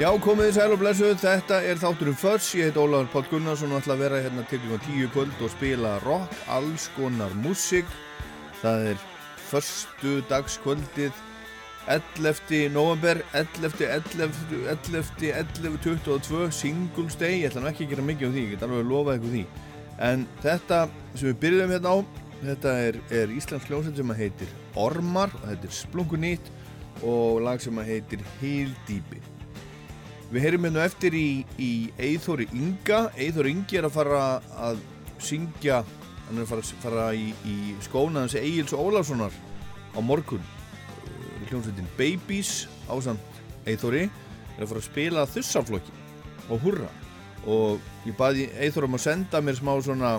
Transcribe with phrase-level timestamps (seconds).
[0.00, 3.74] Já, komið þið sæl og blessuð, þetta er þátturum Föss, ég heit Ólafur Páll Gunnarsson
[3.74, 7.90] og ætla að vera hérna til 10 í kvöld og spila rock, alls konar músík.
[8.62, 9.02] Það er
[9.50, 11.18] förstu dagskvöldið
[11.92, 12.70] 11.
[12.72, 13.76] november, 11.
[13.84, 14.30] 11.
[14.72, 15.10] 11.
[15.34, 15.76] 11.
[15.84, 18.80] 22, Singles Day, ég ætla nú ekki að gera mikið um því, ég get alveg
[18.80, 19.42] að lofa eitthvað því.
[20.08, 20.78] En þetta
[21.10, 21.96] sem við byrjuðum hérna á,
[22.46, 26.50] þetta er, er Íslands hljómsveit sem að heitir Ormar og þetta er Splunkunýtt
[27.04, 29.20] og lag sem að heitir Hildýpi.
[30.30, 33.08] Við heyrim hérna eftir í, í Eithóri Inga.
[33.18, 34.18] Eithóri Ingi er að fara
[34.62, 34.82] að
[35.18, 35.80] syngja,
[36.28, 39.34] hann er að fara, fara í, í skónaðans Eils Ólarssonar
[39.90, 40.44] á morgun.
[41.02, 45.96] Uh, hljómsveitin Babies ásand Eithóri er að fara að spila þussaflokki
[46.46, 46.90] og hurra.
[47.50, 50.12] Og ég baði Eithóri um að senda mér smá svona,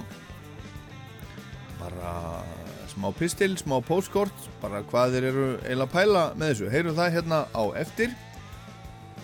[1.80, 2.12] bara
[2.92, 6.70] smá pistil, smá postkort, bara hvað þeir eru eila að pæla með þessu.
[6.76, 8.12] Heyrum það hérna á eftir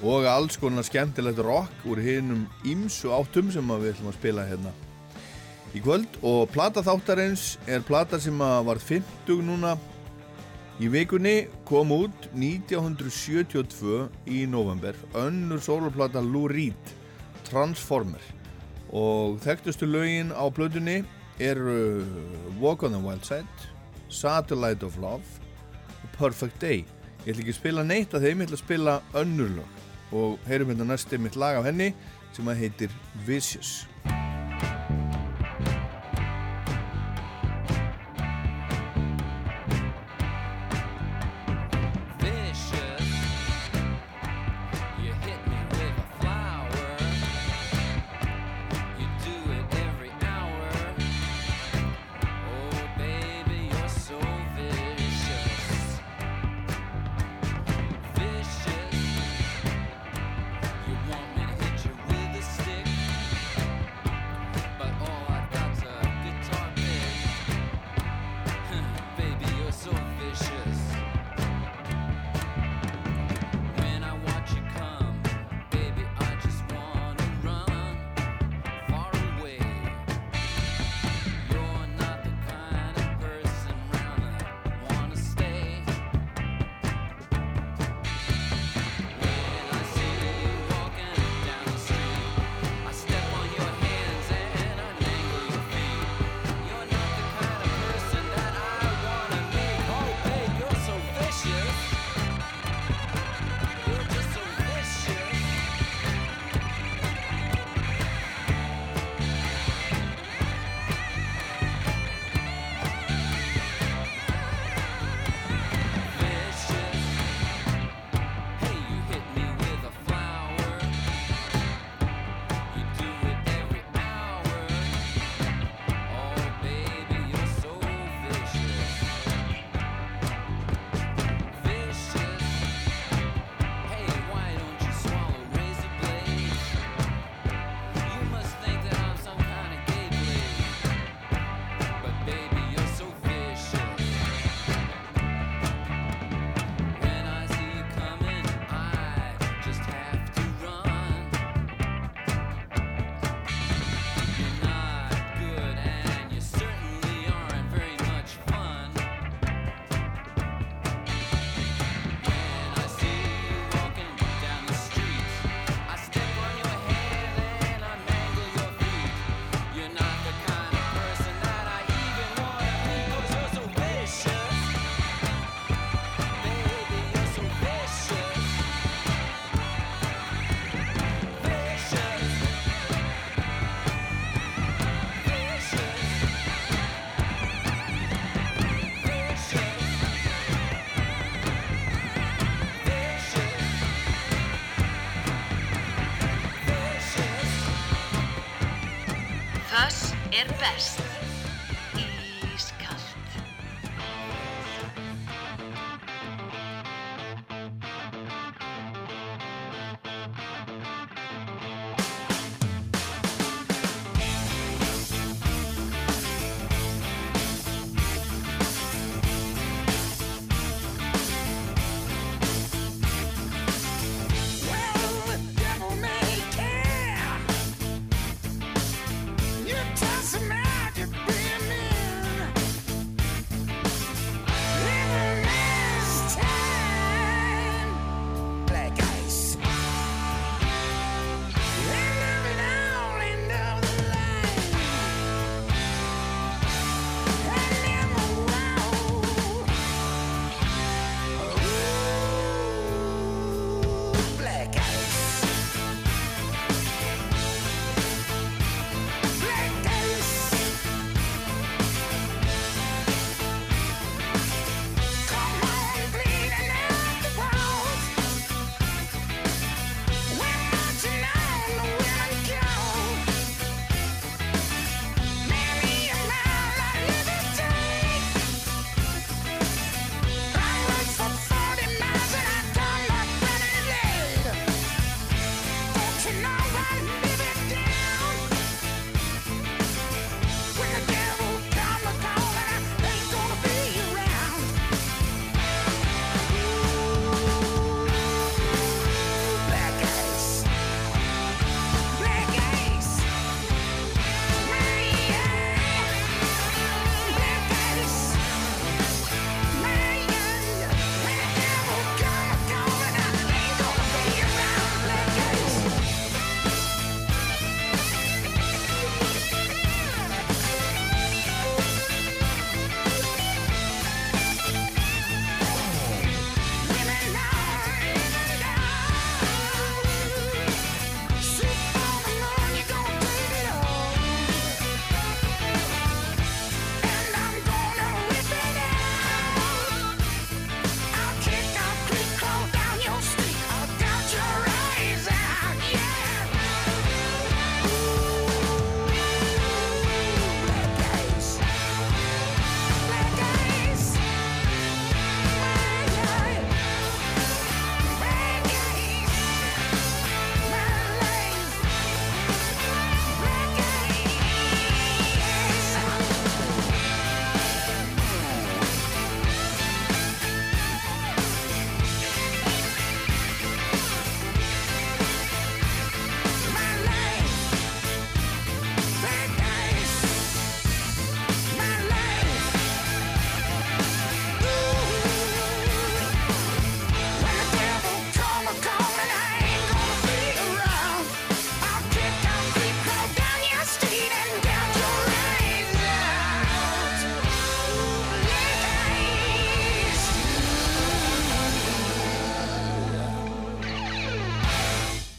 [0.05, 4.73] og alls konar skemmtilegt rock úr hinnum ímsu áttum sem við ætlum að spila hérna.
[5.75, 9.75] Í kvöld og plata þáttarins er plata sem að varð 50 núna.
[10.77, 16.93] Í vikunni kom út 1972 í november önnur soloplata Lou Reed
[17.49, 18.21] Transformer.
[18.93, 21.01] Og þekktustu lögin á blöðunni
[21.41, 21.59] er
[22.61, 23.73] Walk on the Wild Side
[24.09, 25.25] Satellite of Love
[26.17, 26.85] Perfect Day.
[27.25, 29.76] Ég ætla ekki að spila neitt af þeim, ég ætla að spila önnur lög
[30.11, 31.93] og heyrum hérna næstu mitt lag af henni
[32.33, 32.93] sem að heitir
[33.25, 33.87] Vicious.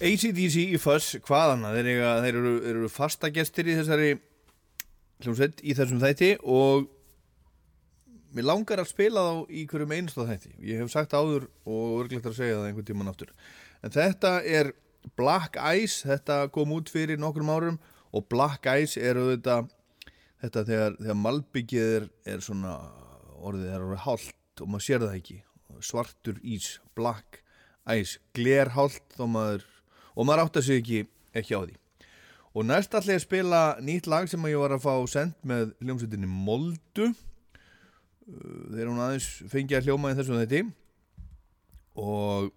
[0.09, 4.13] ACDC í Fuss, hvaðan þeir, eiga, þeir eru, eru fasta gestir í þessari
[5.25, 6.87] hljómsveit í þessum þætti og
[8.37, 10.53] mér langar að spila þá í hverjum einasta þætti.
[10.69, 13.33] Ég hef sagt áður og örglegt að segja það einhvern tíman aftur.
[13.83, 14.73] En þetta er
[15.19, 17.81] Black Ice þetta kom út fyrir nokkrum árum
[18.15, 19.69] og Black Ice er auðvitað
[20.43, 22.77] þetta þegar, þegar malbyggið er, er svona
[23.39, 25.41] orðið er orðið hálft og maður sér það ekki.
[25.85, 27.43] Svartur ís, black
[27.95, 29.67] ice glerhált þó maður
[30.19, 31.05] og maður átt að sig ekki,
[31.39, 31.77] ekki á því.
[32.59, 35.71] Og næst ætla ég að spila nýtt lag sem ég var að fá sendt með
[35.85, 37.13] hljómsveitinni Moldu.
[38.29, 40.65] Uh, þegar hún aðeins fengi að hljóma í þessum þetti
[41.99, 42.51] og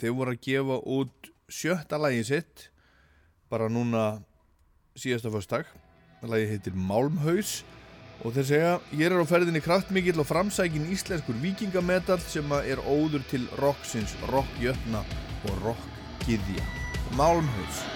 [0.00, 2.68] þeir voru að gefa út sjötta lagi sitt
[3.50, 4.04] bara núna
[4.98, 5.72] síðasta fyrstak
[6.26, 7.60] lagi heitir Málmhaus.
[8.24, 13.26] Og þeir segja hér er á ferðinni kraftmikill og framsækin íslenskur vikingametal sem er óður
[13.30, 15.04] til rocksins, rockjötna
[15.44, 15.60] og
[16.16, 16.64] rockgiðja
[17.16, 17.95] Málmhaus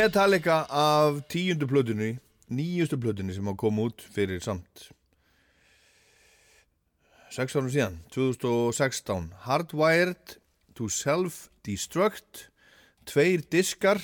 [0.00, 2.14] Metallica af tíundu plötunni
[2.48, 4.86] nýjustu plötunni sem á kom út fyrir samt
[7.36, 10.38] 6 árum síðan 2016 Hardwired
[10.72, 12.46] to Self-Destruct
[13.04, 14.00] tveir diskar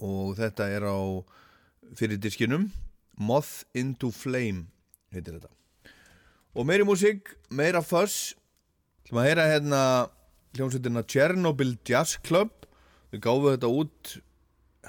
[0.00, 0.96] og þetta er á
[1.92, 2.70] fyrir diskinum
[3.20, 4.70] Moth into Flame
[5.12, 5.52] heitir þetta.
[6.56, 8.32] Og meiri músík, meira fuss
[9.04, 9.84] sem að heyra hérna
[10.56, 12.64] hljómsveitina Chernobyl Jazz Club.
[13.12, 14.18] Þau gáfu þetta út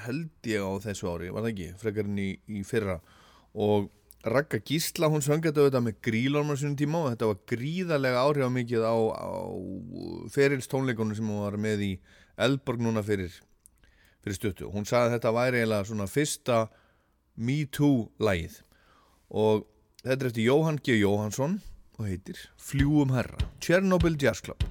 [0.06, 3.00] held ég á þessu ári, var það ekki frekarinn í, í fyrra
[3.54, 3.92] og
[4.24, 8.96] Ragga Gísla, hún söng þetta með grílormar sínum tíma og þetta var gríðarlega áhrifamikið á,
[9.20, 9.32] á
[10.32, 11.92] ferils tónleikunum sem hún var með í
[12.40, 13.36] Elborg núna fyrir,
[14.24, 14.70] fyrir stuttu.
[14.72, 16.62] Hún sagði að þetta væri eiginlega svona fyrsta
[17.36, 18.62] Me Too lagið
[19.28, 19.68] og
[20.06, 20.96] þetta er eftir Jóhann G.
[21.04, 21.60] Jóhannsson
[22.00, 24.64] og heitir Fljúum herra, Chernobyl Jazz Club.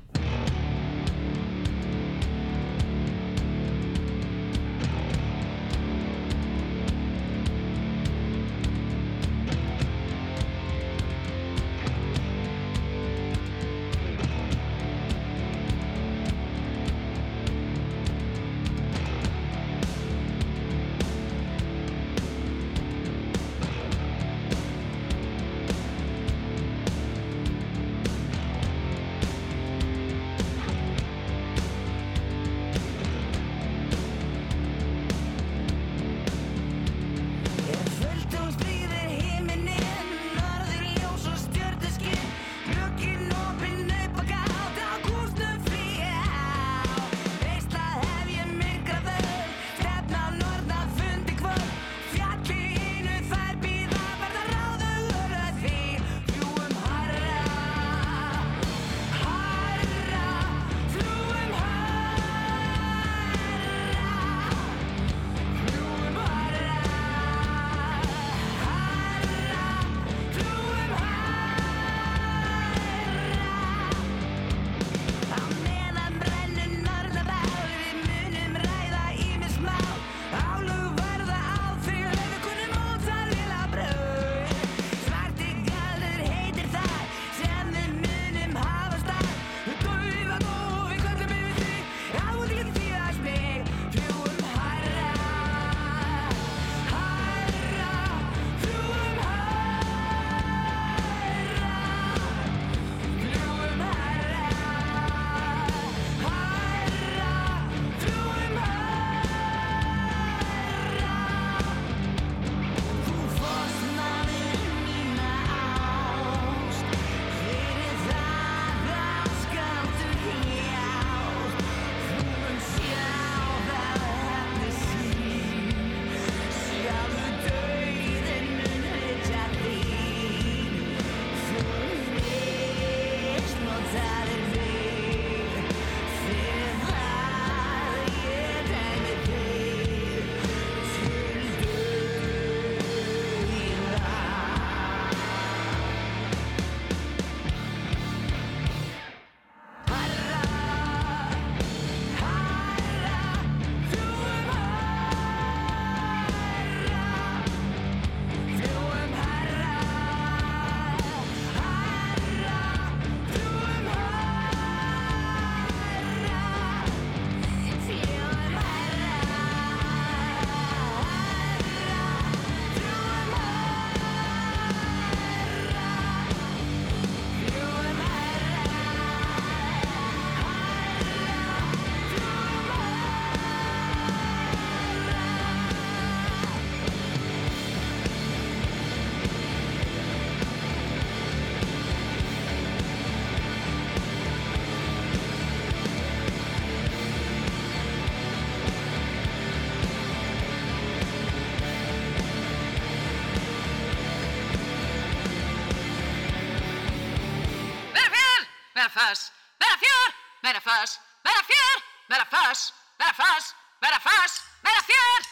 [212.09, 213.43] Meira föss, meira fjör,
[213.81, 215.32] meira föss, meira fjör,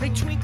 [0.00, 0.39] They twinkle.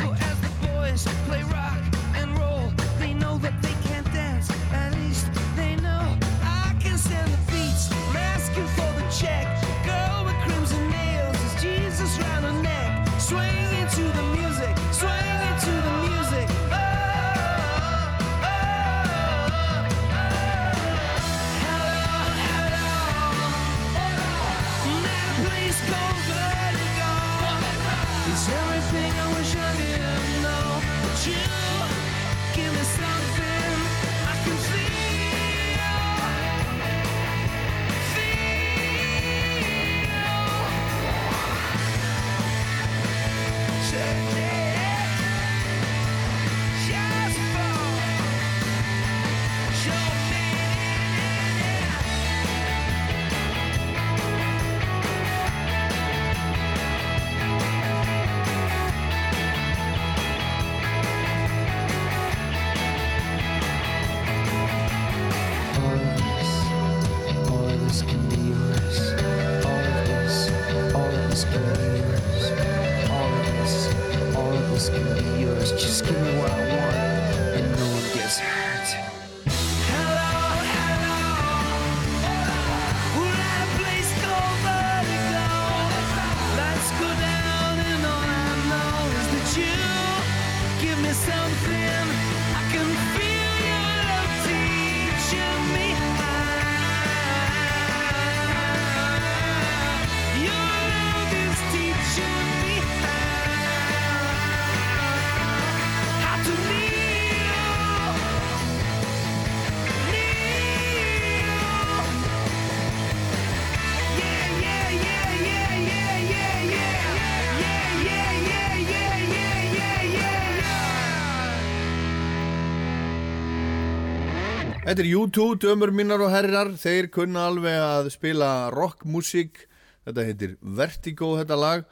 [124.96, 129.58] Þetta er U2, dömur mínar og herrar, þeir kunna alveg að spila rockmusík,
[130.06, 131.82] þetta heitir Vertigo þetta lag.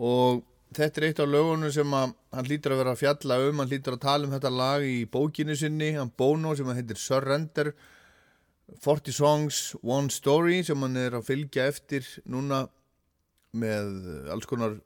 [0.00, 0.38] Og
[0.72, 3.68] þetta er eitt af lögunum sem að hann lítur að vera að fjalla um, hann
[3.68, 7.74] lítur að tala um þetta lag í bókinu sinni, hann Bono sem heitir Surrender,
[8.86, 12.62] 40 Songs, One Story sem hann er að fylgja eftir núna
[13.52, 14.78] með alls konar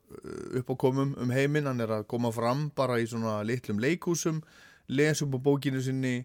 [0.59, 4.43] uppákomum um heiminn, hann er að koma fram bara í svona litlum leikúsum,
[4.91, 6.17] lesa upp á bókinu sinni,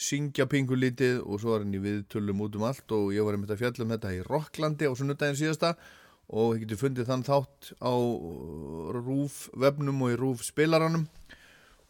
[0.00, 3.60] syngja pingulítið og svo hann í viðtölum út um allt og ég var einmitt að
[3.60, 5.74] fjalla um þetta í Rocklandi á sunnudaginn síðasta
[6.30, 7.94] og þið getur fundið þann þátt á
[8.96, 11.04] rúf vefnum og í rúf spilaranum.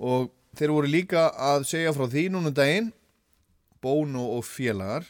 [0.00, 2.92] Og þeir voru líka að segja frá því núna um daginn
[3.80, 5.06] Bono og félagar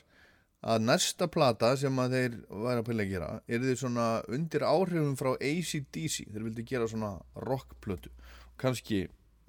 [0.60, 4.66] að næsta plata sem að þeir væri að pæla að gera er þið svona undir
[4.66, 7.14] áhrifum frá ACDC þeir vildi gera svona
[7.48, 8.12] rockplötu.
[8.60, 9.06] Kannski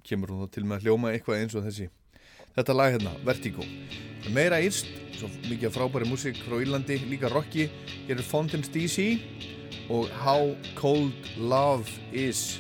[0.08, 1.90] kemur hún þá til með að hljóma eitthvað eins og þessi
[2.56, 3.66] þetta lag hérna, Vertigo.
[4.32, 7.70] Meira írst, svo mikið frábæri músík frá Írlandi, líka rocki
[8.08, 9.18] hér er Fountains DC
[9.92, 12.60] og How Cold Love Is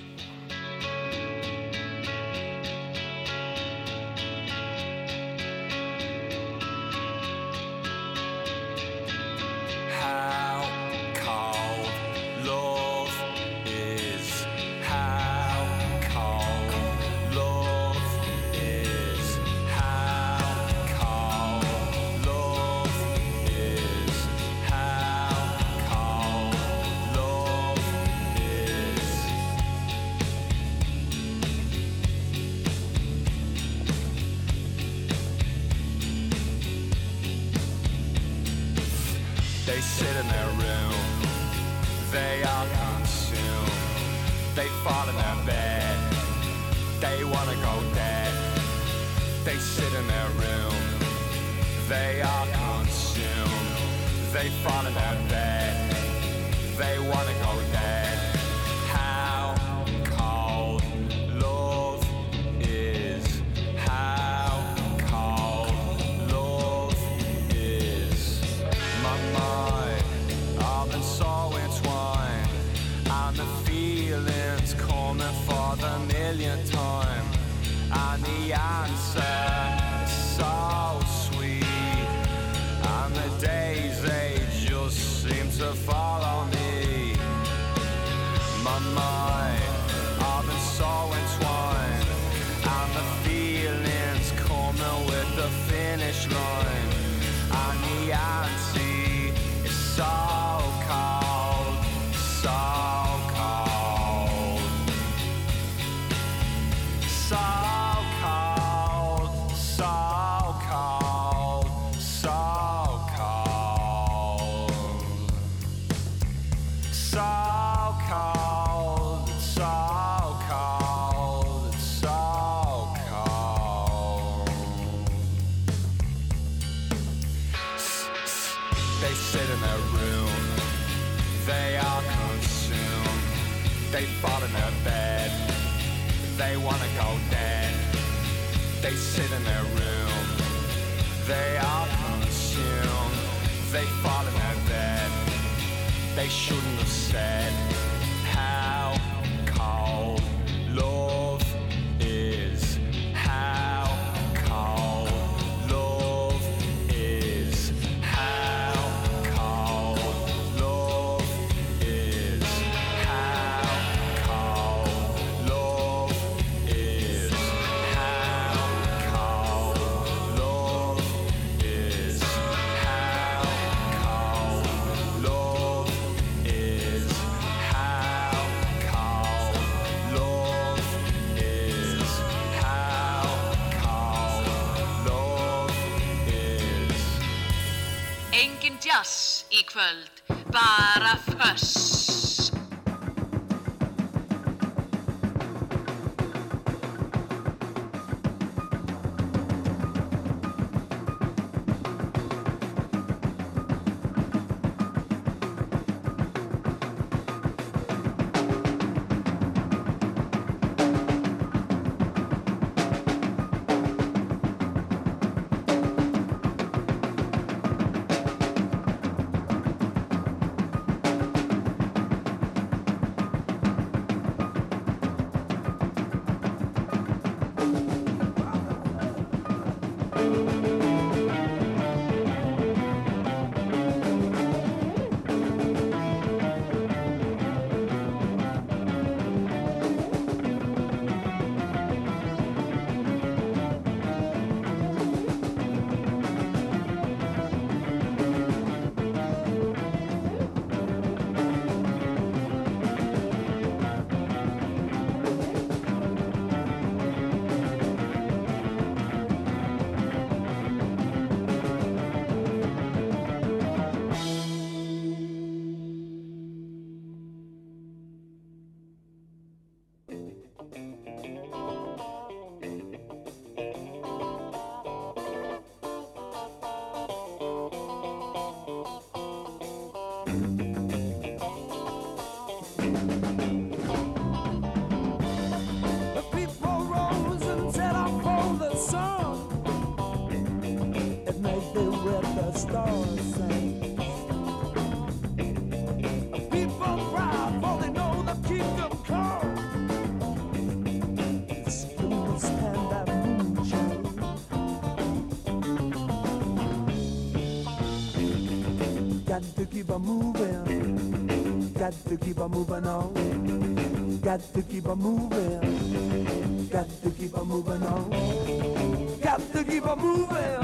[309.41, 311.73] Got to keep on moving.
[311.73, 314.19] Got to keep on moving on.
[314.21, 316.67] Got to keep on moving.
[316.67, 319.19] Got to keep on moving on.
[319.19, 320.60] Got to keep on moving.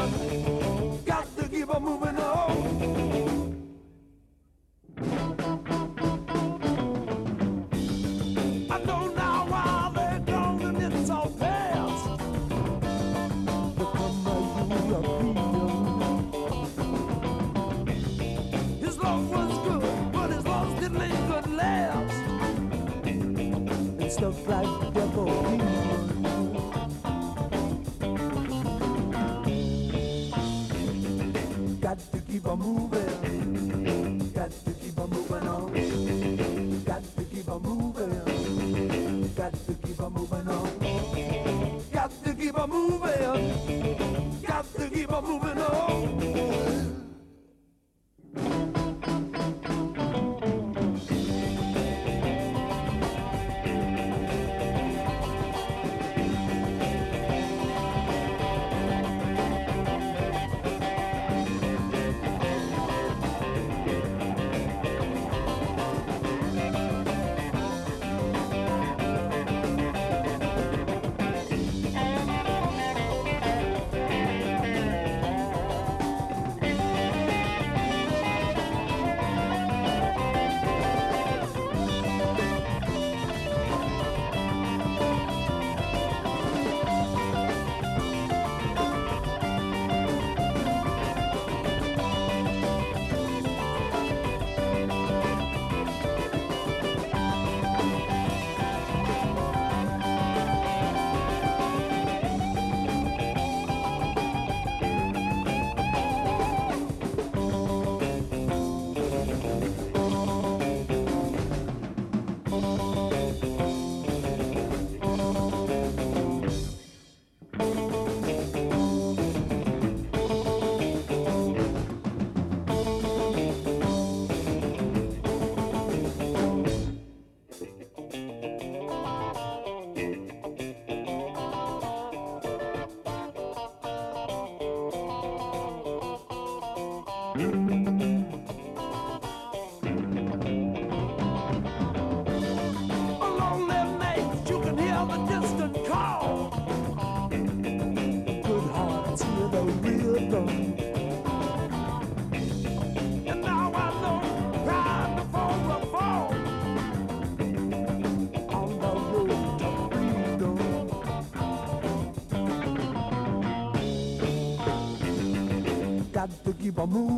[166.68, 167.17] Keep on moving.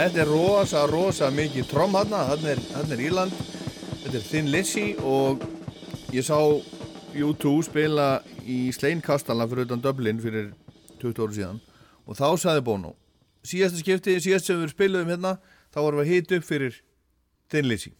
[0.00, 3.34] Þetta er rosa, rosa mikið tromm hérna, hérna er, Írland,
[4.00, 5.42] þetta er Thin Lizzy og
[6.16, 6.38] ég sá
[7.12, 8.06] U2 spila
[8.48, 10.54] í Sleinkastala fyrir utan Dublin fyrir
[11.02, 11.60] 20 ára síðan.
[12.08, 12.94] Og þá sagði Bono,
[13.44, 15.34] síðasta skipti, síðast sem við spiluðum hérna,
[15.68, 16.80] þá vorum við að hita upp fyrir
[17.52, 17.92] Thin Lizzy.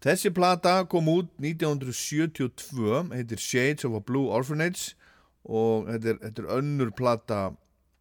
[0.00, 4.96] Þessi plata kom út 1972, heitir Shades of a Blue Orphanage
[5.44, 7.44] og þetta er, þetta er önnur plata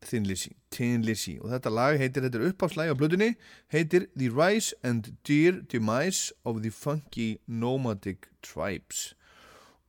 [0.01, 1.37] Thin Lizzy, Tin Lizzy.
[1.41, 3.31] Og þetta lag heitir, þetta er uppáfslægi á blöðunni
[3.73, 9.13] heitir The Rise and Dear Demise of the Funky Nomadic Tribes.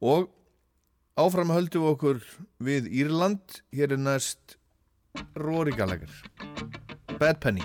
[0.01, 0.31] Og
[1.17, 2.27] áfram höldum við okkur
[2.63, 3.63] við Írland.
[3.75, 4.59] Hér er næst
[5.37, 6.13] Rory Gallagher.
[7.19, 7.65] Bad Penny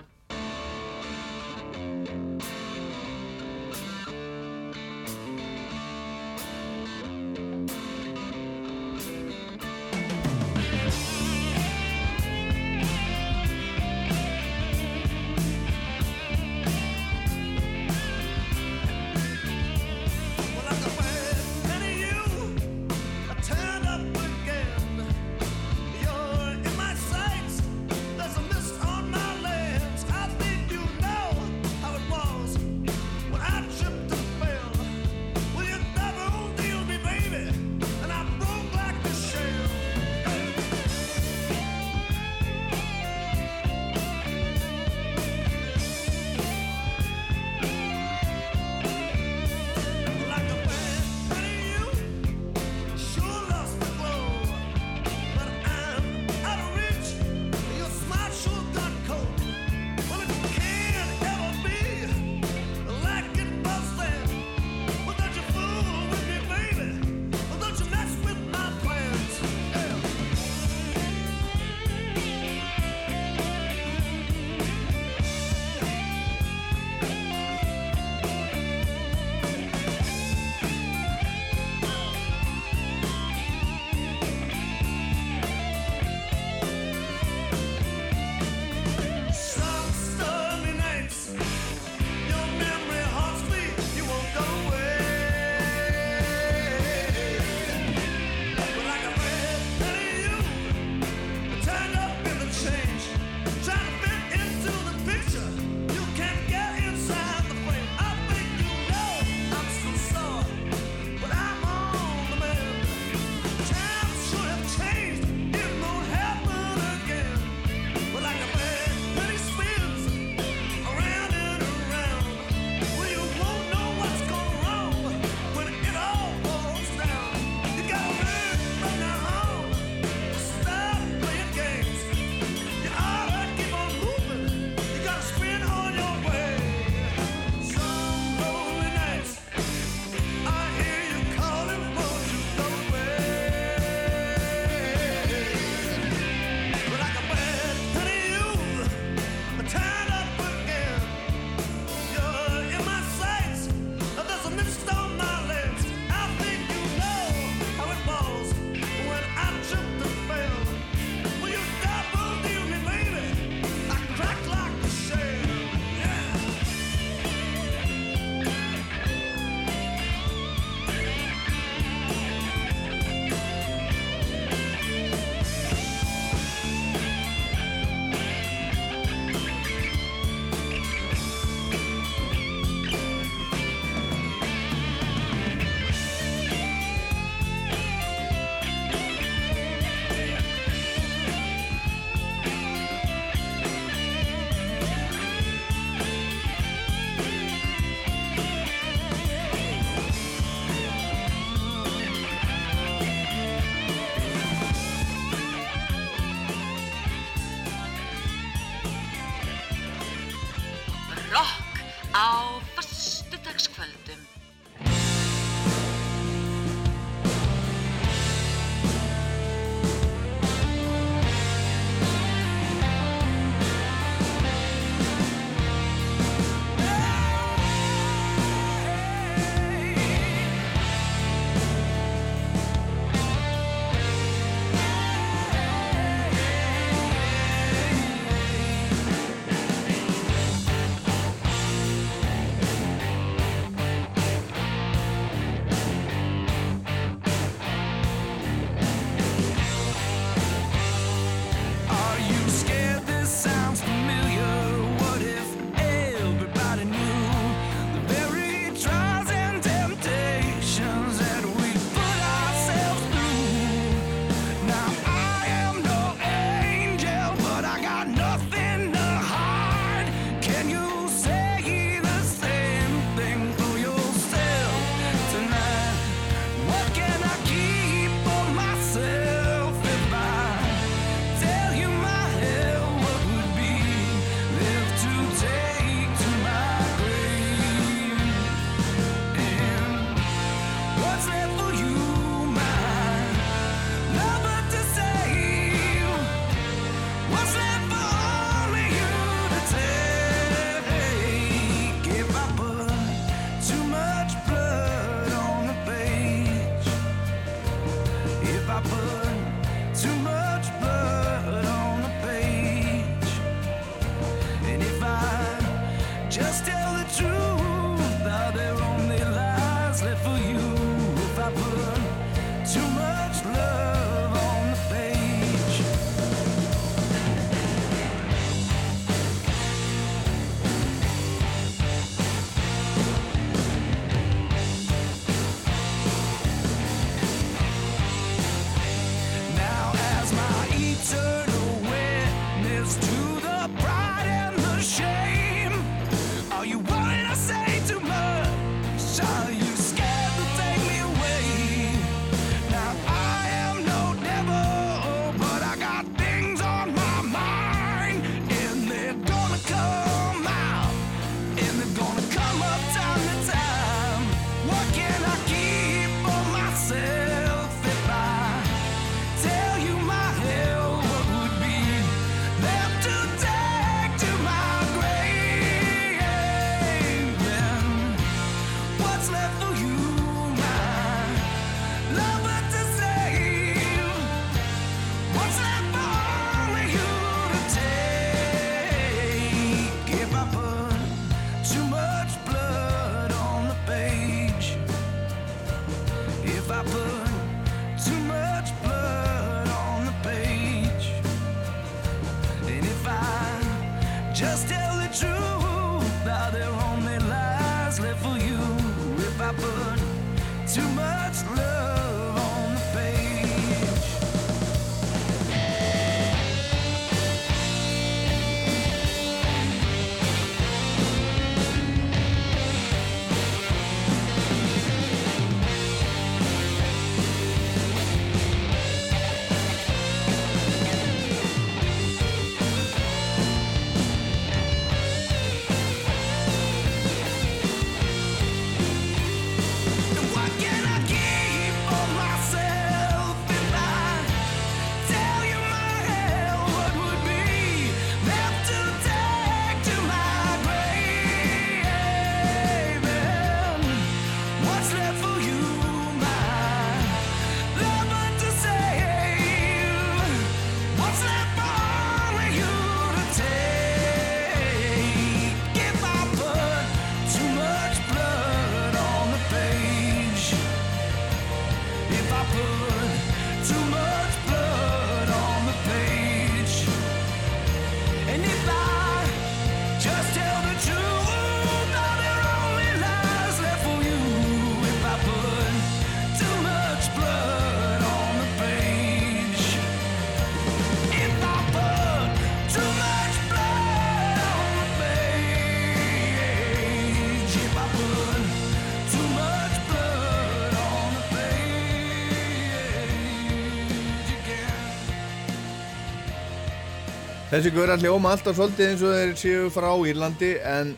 [507.51, 510.93] Þessi guður allir óma alltaf svolítið eins og þeir séu frá Írlandi en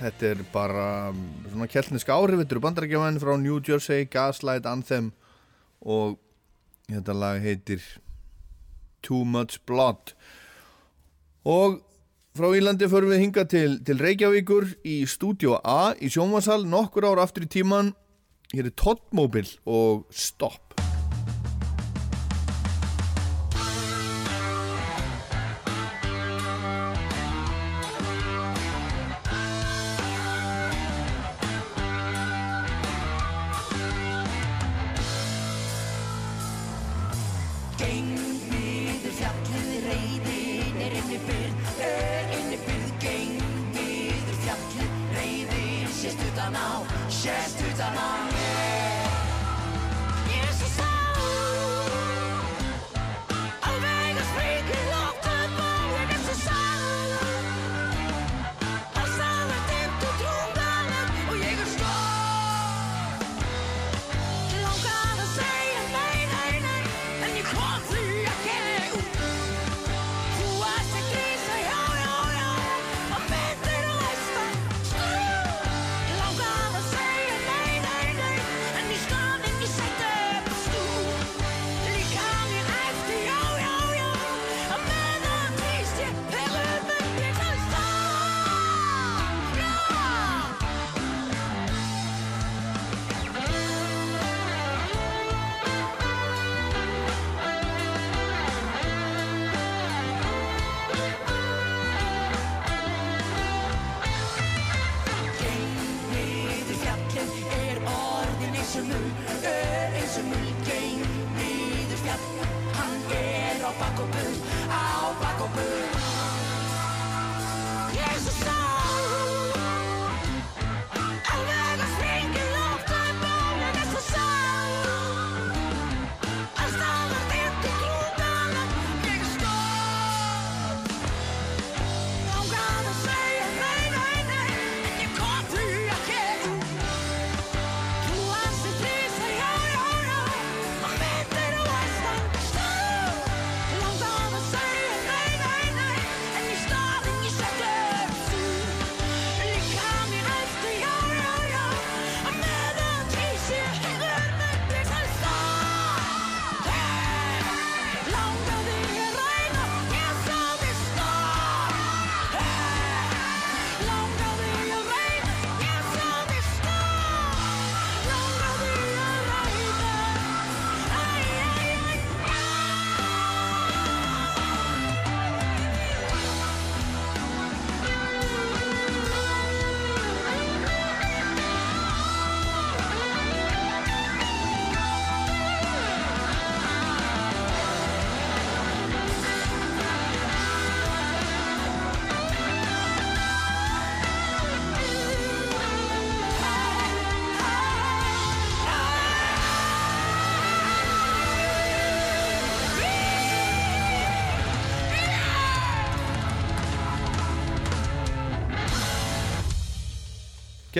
[0.00, 1.20] þetta er bara mm,
[1.52, 5.12] svona kjellniska áhrifittur bandarækjaman frá New Jersey, Gaslight, Anthem
[5.78, 6.16] og
[6.90, 7.86] þetta lag heitir
[9.06, 10.16] Too Much Blood.
[11.46, 11.78] Og
[12.34, 17.22] frá Írlandi förum við hinga til, til Reykjavíkur í Studio A í sjónvasal nokkur ár
[17.22, 17.94] aftur í tíman
[18.50, 20.71] hér er Toddmobil og Stopp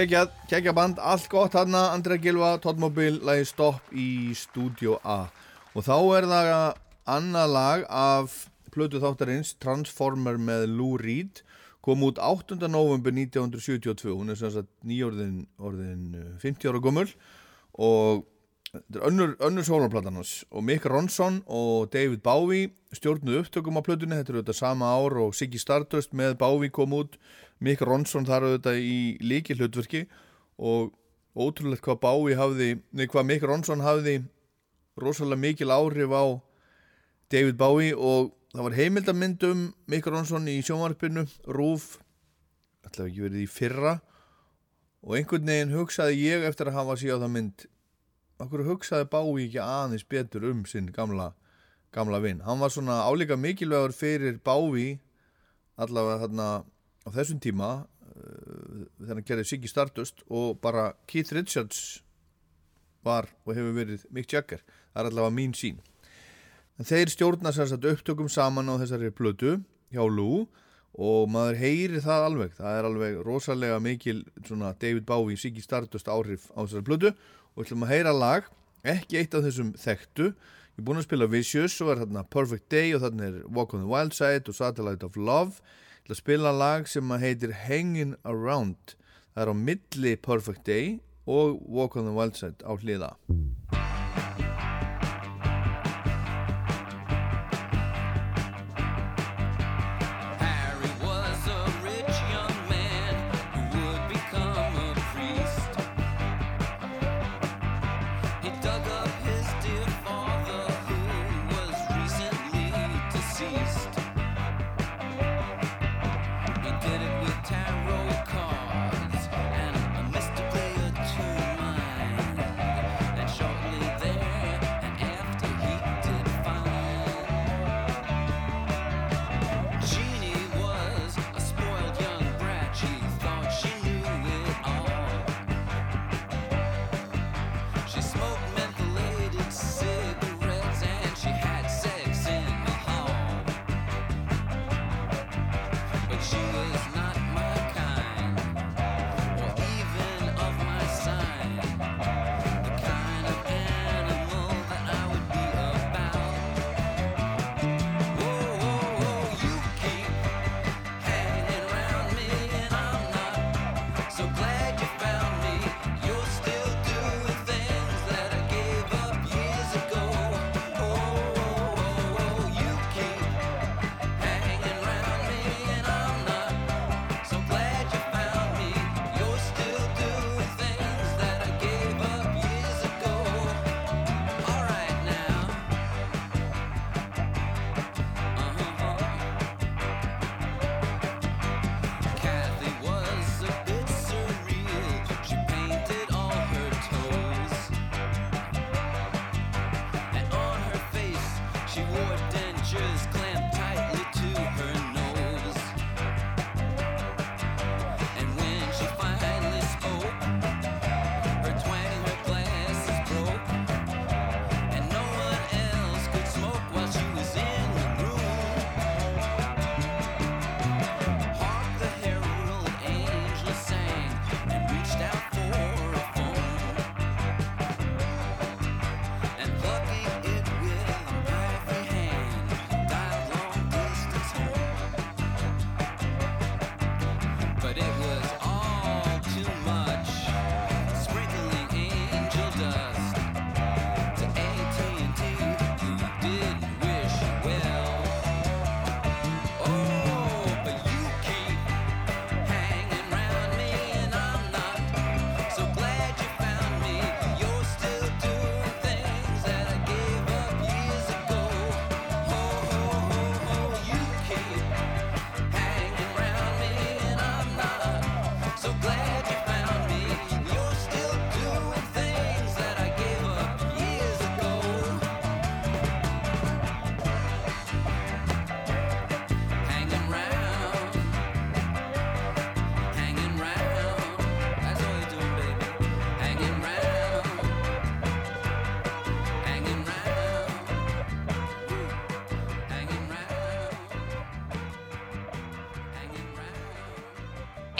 [0.02, 5.28] Kekja, kekja band, allt gott hann Andra Gilva, Toddmobil, lagi Stopp í Studio A.
[5.78, 6.48] Og þá er það
[7.14, 8.34] annað lag af
[8.74, 11.44] plötu þáttarins Transformer með Lou Reed.
[11.86, 12.58] Kom út 8.
[12.66, 17.06] november 1972 hún er sem sagt nýjórðin orðin eh, 50 ára gömul.
[17.78, 18.26] Og
[18.72, 20.32] þetta er önnur, önnur sólarplatan hans.
[20.50, 24.16] Og Mick Ronson og David Bowie stjórnuðu upptökum á plötunni.
[24.16, 27.18] Þetta er auðvitað sama ár og Siggy Stardust með Bowie kom út.
[27.60, 30.06] Mick Ronson þar auðvitað í líki hlutverki
[30.56, 30.94] og
[31.36, 34.22] ótrúlegt hvað Bowie hafði, nei hvað Mick Ronson hafði
[35.00, 36.24] rosalega mikil áhrif á
[37.32, 37.92] David Bowie.
[37.92, 41.98] Og það var heimildamynd um Mick Ronson í sjónvarpinu Rúf,
[42.88, 43.94] ætlaði ekki verið í fyrra.
[45.02, 47.68] Og einhvern veginn hugsaði ég eftir að hafa síðan það mynd
[48.42, 51.32] okkur hugsaði Bowie ekki aðeins betur um sinn gamla,
[51.94, 55.00] gamla vinn hann var svona álíka mikilvægur fyrir Bowie
[55.80, 56.48] allavega þarna
[57.02, 62.02] á þessum tíma uh, þegar hann gerði Siggy Stardust og bara Keith Richards
[63.02, 64.60] var og hefur verið Mick Jagger.
[64.92, 65.80] Það er allavega mín sín
[66.80, 69.58] en þeir stjórna sér satt upptökum saman á þessari plötu
[69.92, 70.46] hjá Lou
[70.92, 72.56] og maður heyri það alveg.
[72.58, 77.12] Það er alveg rosalega mikil David Bowie, Siggy Stardust áhrif á þessari plötu
[77.54, 78.48] og ætlum að heyra lag
[78.88, 80.32] ekki eitt af þessum þekktu.
[80.72, 83.74] Ég er búinn að spila Vicious og er þarna Perfect Day og þarna er Walk
[83.76, 85.60] on the Wild Side og Satellite of Love.
[86.02, 88.96] Ég ætla að spila lag sem að heitir Hanging Around.
[89.34, 90.98] Það er á milli Perfect Day
[91.28, 93.14] og Walk on the Wild Side á hliða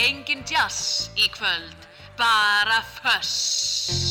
[0.03, 1.87] engin jazz í kvöld,
[2.19, 4.02] bara fuss.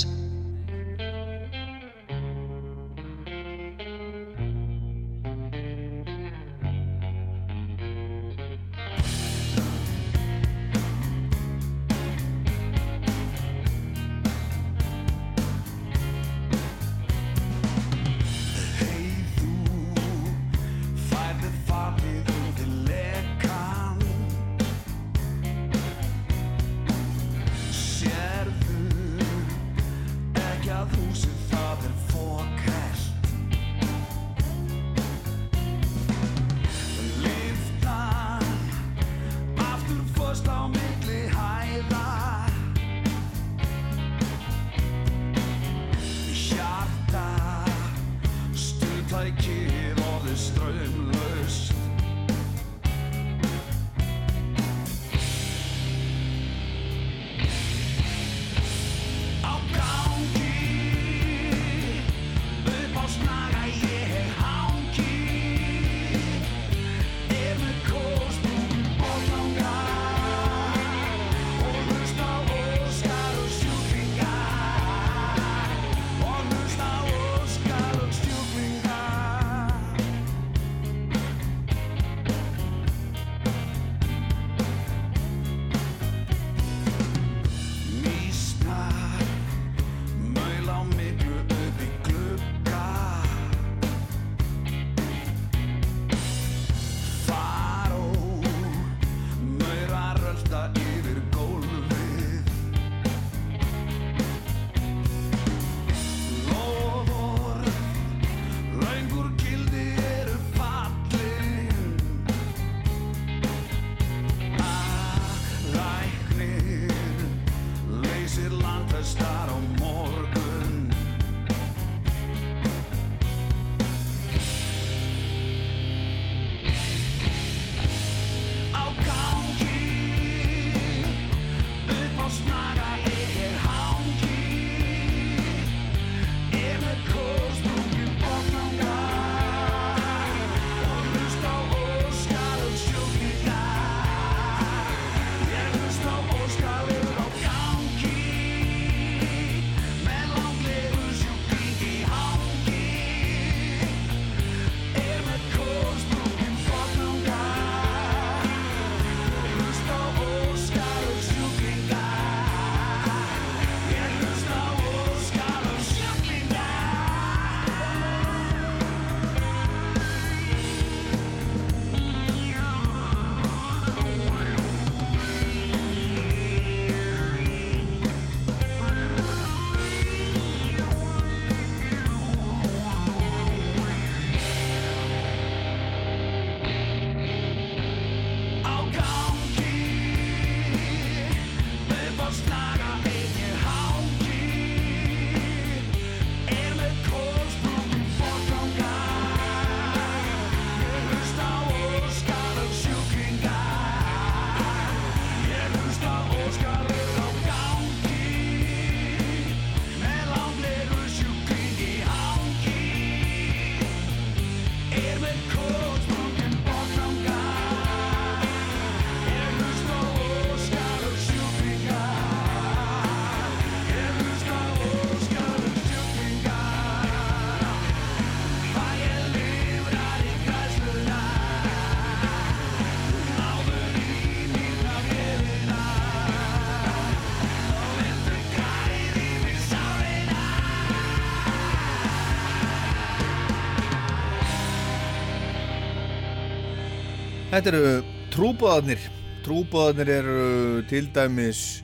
[247.62, 247.89] þetta eru
[248.34, 249.03] trúbóðarnir
[249.45, 250.45] trúbóðarnir eru
[250.89, 251.84] til dæmis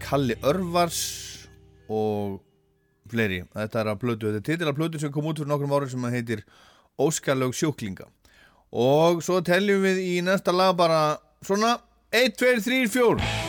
[0.00, 1.02] Kalli Örvars
[1.92, 2.40] og
[3.12, 3.42] fleiri.
[3.52, 5.92] Þetta er að blödu, þetta er titil að blödu sem kom út fyrir nokkrum árið
[5.92, 6.44] sem að heitir
[6.96, 8.08] Óskarlaug sjúklinga.
[8.72, 11.76] Og svo teljum við í næsta lag bara svona
[12.08, 13.43] 1, 2, 3, 4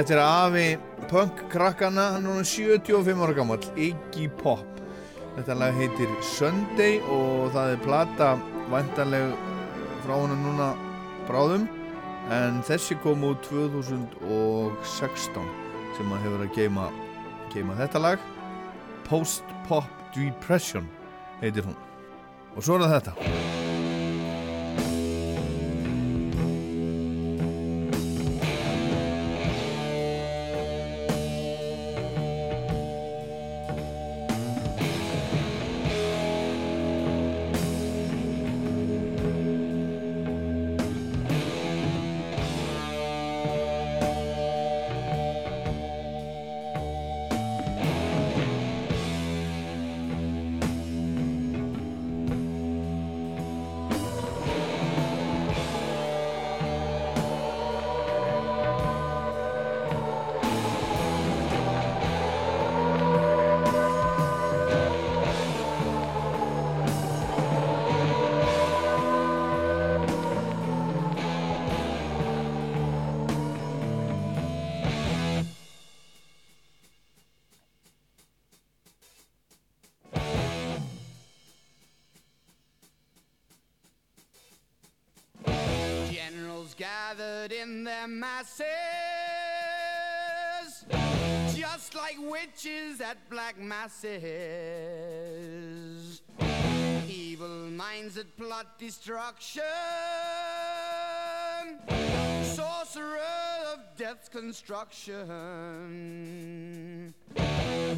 [0.00, 0.68] Þetta er afi
[1.10, 4.78] punk krakkana, hann er núna 75 ára gammal, Iggy Pop.
[5.34, 8.30] Þetta lag heitir Sunday og það er plata
[8.72, 9.34] vantarleg
[10.06, 10.70] frá hana núna
[11.28, 11.68] bráðum
[12.32, 15.52] en þessi kom út 2016
[15.98, 16.88] sem að hefur að geima,
[17.52, 18.24] geima þetta lag.
[19.04, 19.84] Post Pop
[20.16, 20.88] Depression
[21.44, 21.76] heitir hún.
[22.56, 23.39] Og svo er þetta
[97.06, 99.62] Evil minds that plot destruction,
[102.42, 103.18] sorcerer
[103.74, 105.14] of death's construction.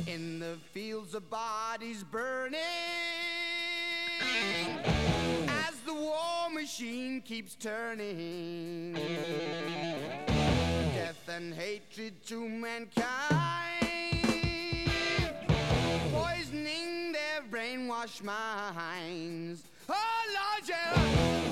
[0.09, 2.59] In the fields of bodies burning
[5.49, 8.95] as the war machine keeps turning.
[10.25, 13.82] Death and hatred to mankind,
[17.73, 19.63] brainwash minds.
[19.89, 19.95] Oh,
[20.35, 21.52] Lord, yeah.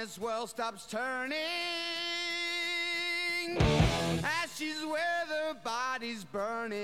[0.00, 1.36] Darkness, world stops turning.
[4.22, 6.80] Ashes where the body's burning.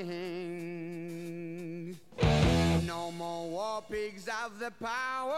[2.84, 5.34] No more war pigs have the power.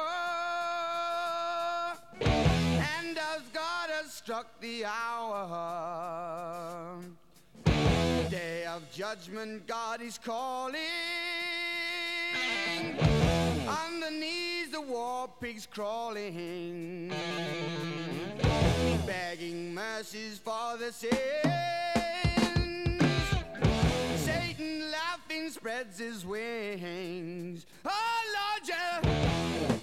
[2.20, 5.38] And as God has struck the hour,
[8.30, 10.74] day of judgment, God is calling.
[13.68, 14.27] On the knees,
[14.78, 17.12] the war pigs crawling,
[19.06, 21.12] begging mercies for the sins.
[24.16, 27.66] Satan laughing spreads his wings.
[27.84, 29.77] Oh Lord, yeah.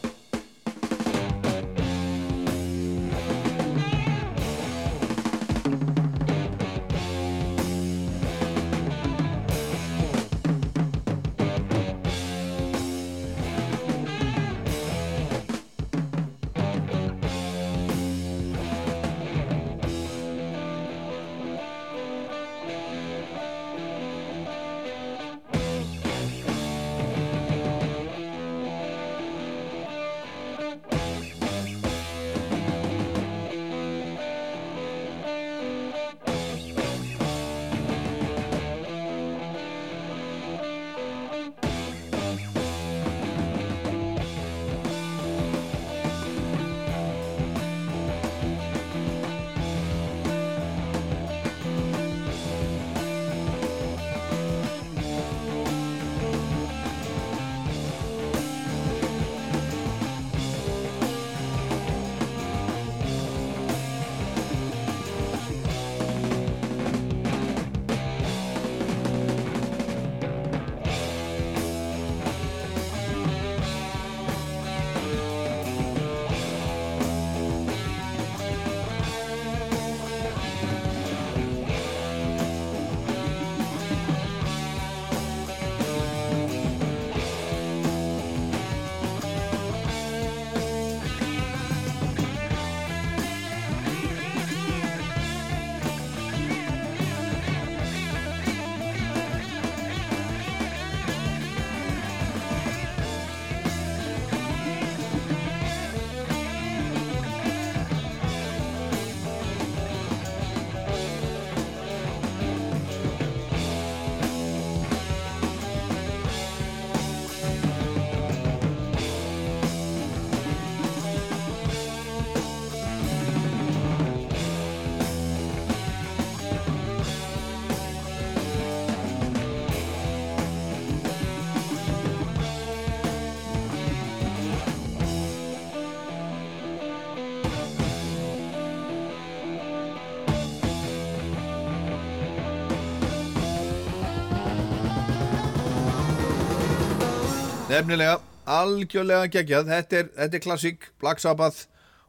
[147.75, 149.65] Nefnilega, algjörlega geggjað.
[149.67, 151.65] Þetta er, þetta er klassík, Black Sabbath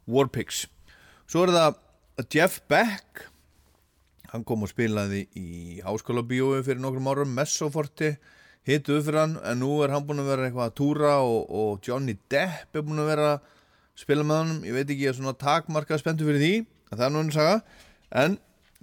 [0.07, 0.61] Warpigs
[1.27, 3.25] Svo er það Jeff Beck.
[4.31, 8.13] Hann kom og spilaði í háskóla bíói fyrir nokkrum árum Messoforti,
[8.69, 11.51] hittu upp fyrir hann en nú er hann búin að vera eitthvað að túra og,
[11.51, 13.49] og Johnny Depp er búin að vera að
[13.99, 16.53] spila með honum, ég veit ekki er svona takmarkað spenntu fyrir því,
[16.93, 17.57] það er nú einn saga.
[18.23, 18.39] En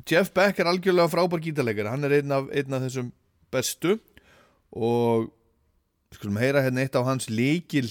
[0.10, 3.14] Jeff Beck er algjörlega frábær gítarleikari, hann er einn af, einn af þessum
[3.56, 3.96] bestu
[4.76, 5.32] og
[6.18, 7.90] skulum heyra hérna eitt á hans líkil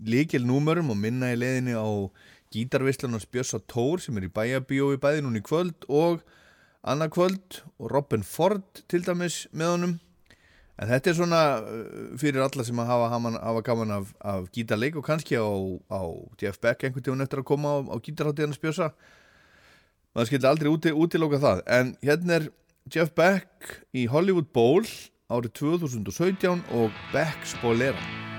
[0.00, 1.88] líkil númurum og minna í leiðinni á
[2.50, 6.22] gítarvislan og Bjössa Tór sem er í bæjabíói bæði núna í kvöld og
[6.82, 9.98] annað kvöld og Robin Ford til dæmis með honum.
[10.80, 14.96] En þetta er svona uh, fyrir alla sem að hafa, hafa, gaman af, af gítarleik
[14.96, 15.44] og kannski á,
[15.92, 16.00] á
[16.40, 18.88] Jeff Beck einhvern tíðun eftir að koma á, á gítarháttíðan Bjössa
[20.16, 21.62] maður skildi aldrei úti, útiloka það.
[21.68, 22.48] En hérna er
[22.90, 24.88] Jeff Beck í Hollywood Bowl
[25.30, 28.29] árið 2017 og Beck Spolera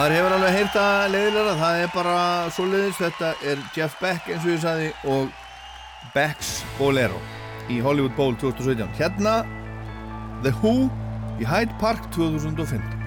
[0.00, 2.20] Maður hefur alveg heyrt að leiðilega, það er bara
[2.56, 5.34] svoleiðis, þetta er Jeff Beck eins og ég sagði og
[6.14, 7.20] Beck's Bolero
[7.68, 8.88] í Hollywood Bowl 2017.
[8.96, 9.34] Hérna
[10.40, 10.88] The Who
[11.36, 12.99] í Hyde Park 2015.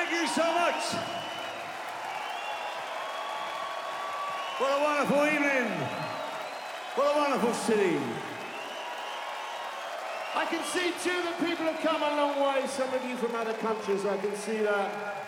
[0.00, 0.82] Thank you so much.
[4.56, 5.70] What a wonderful evening.
[6.94, 8.00] What a wonderful city.
[10.34, 13.34] I can see too that people have come a long way, some of you from
[13.34, 15.26] other countries, I can see that.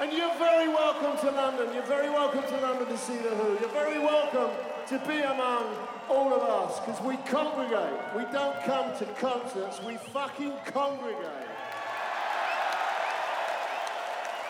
[0.00, 1.74] And you're very welcome to London.
[1.74, 3.58] You're very welcome to London to see The Who.
[3.60, 4.50] You're very welcome
[4.88, 5.76] to be among
[6.08, 8.00] all of us, because we congregate.
[8.16, 11.45] We don't come to concerts, we fucking congregate.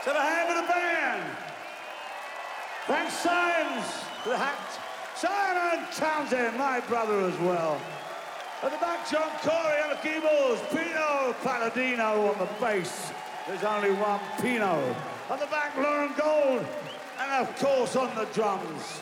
[0.07, 1.37] So the hand of the band.
[2.87, 4.81] Thanks, the hat.
[5.17, 7.81] Simon Townsend, my brother as well.
[8.63, 13.11] At the back, John Corey on the keyboards, Pino Palladino on the bass.
[13.49, 14.95] There's only one Pino.
[15.29, 16.65] At the back, Lauren Gold.
[17.19, 19.01] And of course, on the drums.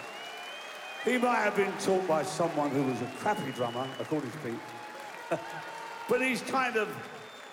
[1.04, 5.38] He might have been taught by someone who was a crappy drummer, according to Pete.
[6.08, 6.88] but he's kind of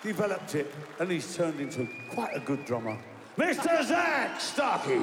[0.02, 2.96] developed it and he's turned into quite a good drummer.
[3.38, 3.82] Mr.
[3.82, 4.98] Zach Starkey.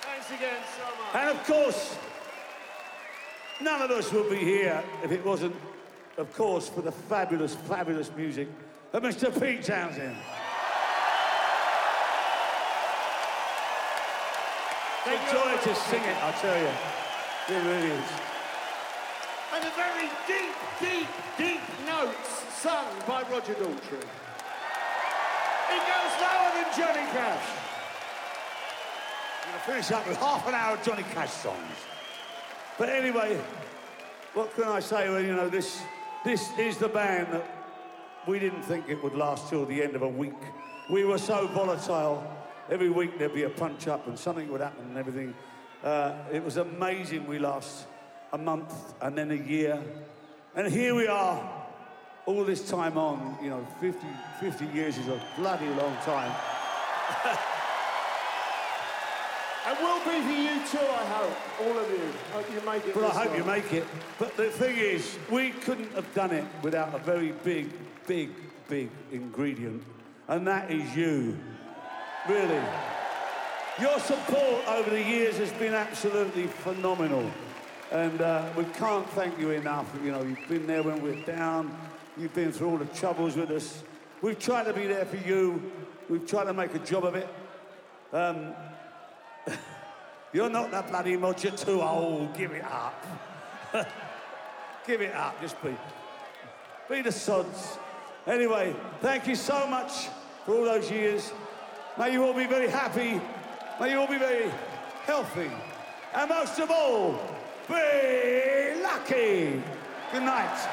[0.00, 1.14] Thanks again so much.
[1.14, 1.96] And of course,
[3.60, 5.54] none of us would be here if it wasn't,
[6.18, 8.48] of course, for the fabulous, fabulous music
[8.92, 9.32] of Mr.
[9.40, 10.16] Pete Townsend.
[15.06, 17.56] It's a joy to sing it, I tell you.
[17.56, 18.10] It really is.
[19.54, 21.08] And the very deep, deep,
[21.38, 24.04] deep notes sung by Roger Daltrey.
[25.70, 27.48] It goes lower than Johnny Cash.
[29.40, 31.76] We're going to finish up with half an hour of Johnny Cash songs.
[32.78, 33.40] But anyway,
[34.34, 35.08] what can I say?
[35.08, 35.82] Well, you know, this,
[36.24, 37.46] this is the band that
[38.26, 40.32] we didn't think it would last till the end of a week.
[40.90, 42.22] We were so volatile.
[42.70, 45.34] every week there'd be a punch up and something would happen and everything.
[45.82, 47.26] Uh, it was amazing.
[47.26, 47.86] We last
[48.32, 49.82] a month and then a year.
[50.54, 51.50] And here we are,
[52.26, 54.06] all this time on, you know, 50,
[54.40, 56.34] 50 years is a bloody long time.
[59.64, 61.36] And will be for you too, I hope.
[61.60, 62.02] All of you.
[62.30, 62.96] I hope you make it.
[62.96, 63.36] Well, I hope far.
[63.36, 63.84] you make it.
[64.18, 67.70] But the thing is, we couldn't have done it without a very big,
[68.08, 68.30] big,
[68.68, 69.84] big ingredient,
[70.26, 71.38] and that is you.
[72.28, 72.60] Really.
[73.80, 77.30] Your support over the years has been absolutely phenomenal.
[77.92, 79.86] And uh, we can't thank you enough.
[80.02, 81.76] You know, you've been there when we're down.
[82.16, 83.82] You've been through all the troubles with us.
[84.22, 85.70] We've tried to be there for you.
[86.08, 87.28] We've tried to make a job of it.
[88.10, 88.54] Um,
[90.32, 91.44] you're not that bloody much.
[91.44, 92.34] You're too old.
[92.34, 93.04] Give it up.
[94.86, 95.38] Give it up.
[95.42, 95.76] Just be.
[96.88, 97.76] Be the sods.
[98.26, 100.08] Anyway, thank you so much
[100.46, 101.30] for all those years.
[101.98, 103.20] May you all be very happy.
[103.78, 104.50] May you all be very
[105.04, 105.50] healthy.
[106.14, 107.20] And most of all,
[107.68, 109.62] be lucky.
[110.12, 110.68] Good night.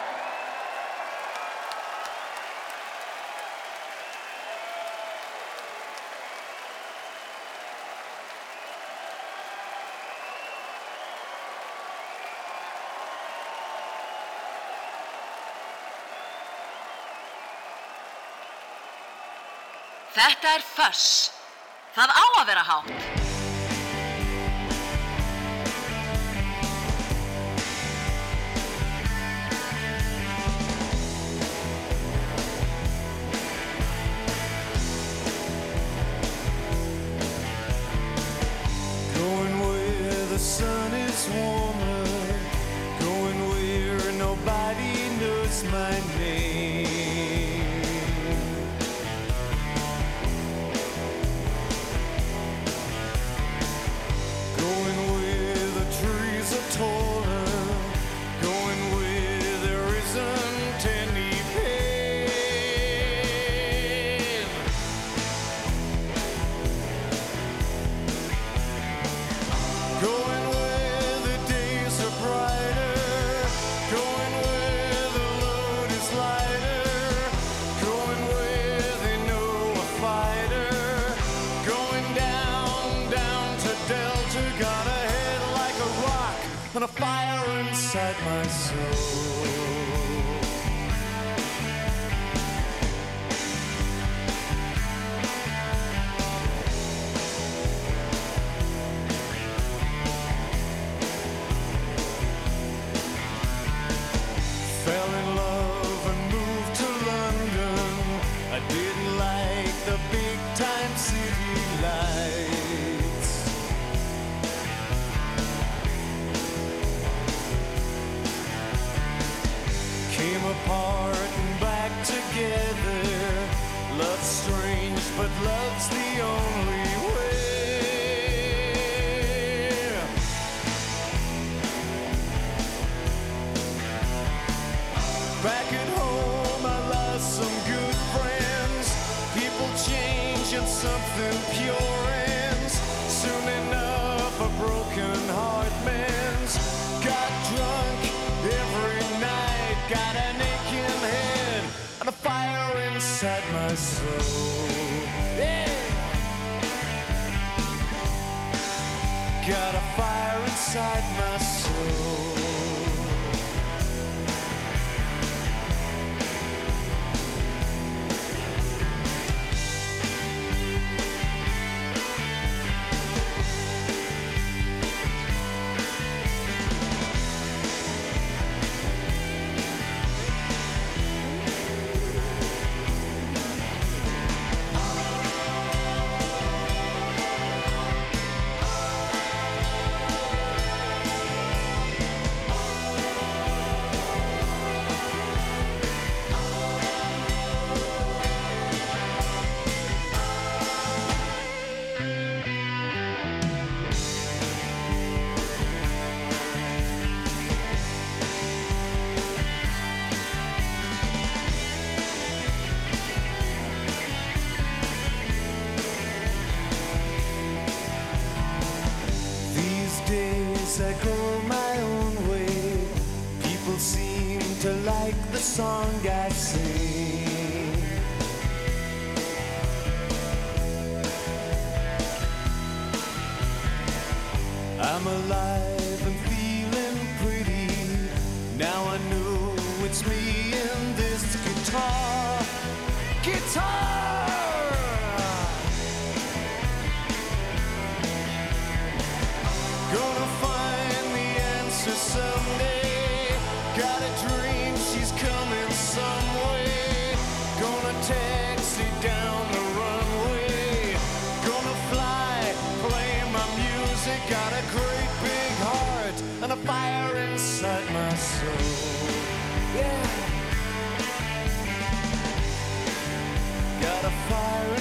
[20.19, 21.31] Þetta er Fuss.
[21.95, 23.28] Það á að vera hátt.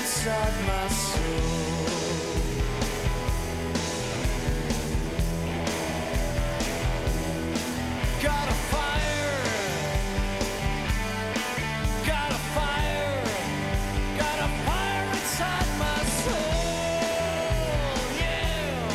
[0.09, 1.22] Inside my soul.
[8.22, 9.36] Got a fire.
[12.06, 13.22] Got a fire.
[14.16, 16.62] Got a fire inside my soul.
[18.16, 18.89] Yeah.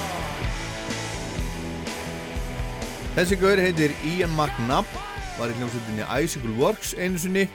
[3.19, 4.90] Þessi gaur heitir Ian McNabb,
[5.38, 7.45] var í hljómsveitinni Icicle Works einu sinni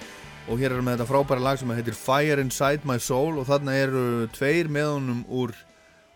[0.49, 3.75] og hér er með þetta frábæra lag sem heitir Fire Inside My Soul og þarna
[3.77, 4.03] eru
[4.33, 5.53] tveir með honum úr,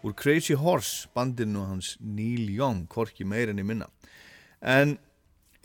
[0.00, 3.90] úr Crazy Horse bandinu hans Neil Young, hvorki meir enn í minna.
[4.64, 4.94] En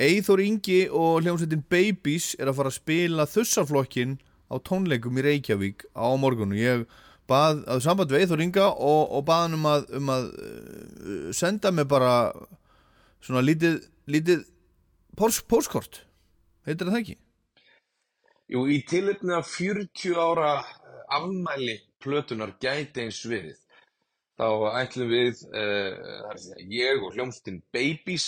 [0.04, 4.18] Eithor Ingi og hljómsveitin Babies er að fara að spila þussarflokkin
[4.52, 6.84] á tónleikum í Reykjavík á morgun og ég
[7.32, 11.30] bað að samband við Eithor Inga og, og bað hann um að, um að uh,
[11.36, 12.18] senda mig bara
[13.24, 13.80] svona lítið,
[14.12, 14.44] lítið
[15.16, 16.04] pós, póskort
[16.68, 17.18] heitir það ekki?
[18.48, 23.58] Jú, í tilöfni af 40 ára eh, afmæli plötunar gæti eins verið.
[24.40, 24.48] Þá
[24.80, 26.36] ætlum við, uh,
[26.70, 28.28] ég og hljómsdinn Babies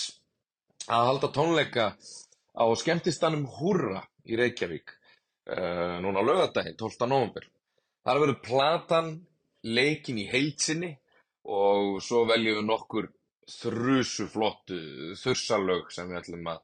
[0.90, 7.06] að halda tónleika á skemmtistanum Húrra í Reykjavík uh, núna á laugardaginn, 12.
[7.06, 7.46] november.
[8.02, 9.12] Það verður platan
[9.62, 10.90] leikin í heilsinni
[11.46, 13.10] og svo veljum við nokkur
[13.54, 14.82] þrusu flottu
[15.22, 16.60] þursalög sem við ætlum að,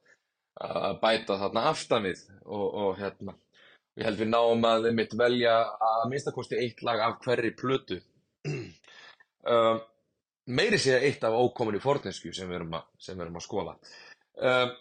[0.58, 3.38] að bæta þarna aftan við og, og hérna
[3.96, 5.56] ég held við náum að einmitt velja
[5.88, 8.00] að minnstakosti eitt lag af hverri plötu.
[9.46, 9.76] Uh,
[10.50, 13.74] meiri segja eitt af ókominni forneskju sem við erum að, við erum að skoða.
[14.34, 14.72] Uh,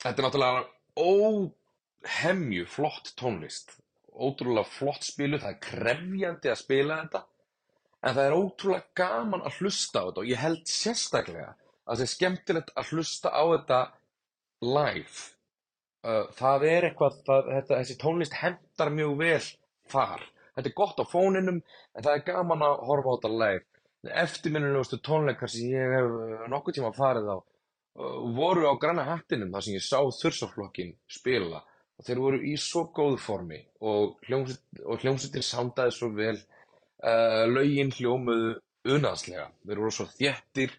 [0.00, 0.62] þetta er náttúrulega
[0.96, 3.74] óhemju flott tónlist.
[4.16, 7.22] Ótrúlega flott spilu það er krefjandi að spila þetta
[8.00, 10.24] en það er ótrúlega gaman að hlusta á þetta.
[10.24, 13.82] Og ég held sérstaklega að það er skemmtilegt að hlusta á þetta
[14.64, 15.28] live
[16.36, 19.42] það er eitthvað það, þetta, þessi tónlist hendar mjög vel
[19.92, 20.24] þar.
[20.56, 23.64] Þetta er gott á fóninum en það er gaman að horfa á þetta live.
[24.24, 27.38] Eftirminnilegustu tónleikar sem ég hef nokkuð tíma farið á
[28.36, 31.64] voru á granna hattinum þar sem ég sá þursaflokkin spila.
[31.98, 36.38] Og þeir voru í svo góðu formi og, hljómsveit, og hljómsveitin soundaði svo vel.
[37.00, 38.54] Uh, lögin hljómuðu
[38.88, 39.50] unaðslega.
[39.64, 40.72] Þeir voru svo þjettir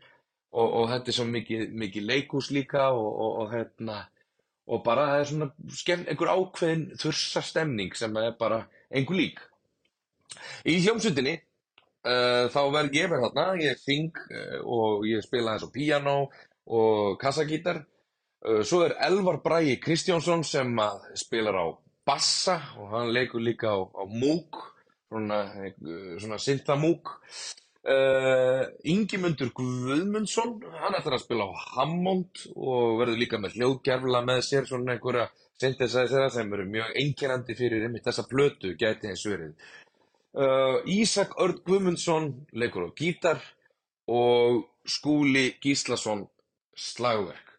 [0.54, 4.02] og, og þetta er svo mikið, mikið leikús líka og, og, og hérna
[4.68, 5.48] og bara það er svona
[5.78, 8.64] skemm, einhver ákveðin þursa stemning sem er bara
[8.94, 9.40] einhver lík.
[10.70, 13.48] Í hljómsveitinni uh, þá verð ég verð þarna.
[13.62, 16.18] Ég syng uh, og ég spila eins og píanó
[16.72, 17.84] og kassagítar.
[18.42, 20.78] Uh, svo er Elvar Bragi Kristjánsson sem
[21.20, 21.66] spilar á
[22.08, 24.58] bassa og hann leikur líka á, á múk
[25.12, 25.44] svona,
[26.18, 27.12] svona synthamúk
[27.82, 34.42] Uh, Ingimundur Guðmundsson hann ætlar að spila á Hammond og verður líka með hljóðgerfla með
[34.46, 35.24] sér svona einhverja
[35.62, 39.56] synthesizera sem eru mjög einkennandi fyrir einmitt þessa plötu gæti eins verið.
[40.38, 43.42] Uh, Ísak Örd Guðmundsson leikur á gítar
[44.14, 46.28] og Skúli Gíslason
[46.78, 47.50] slagverk.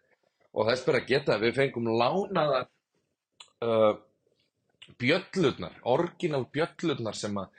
[0.54, 2.68] Og þess bara geta við fengum lánaðar
[3.66, 3.98] uh,
[5.02, 7.50] bjöllurnar, orginal bjöllurnar sem að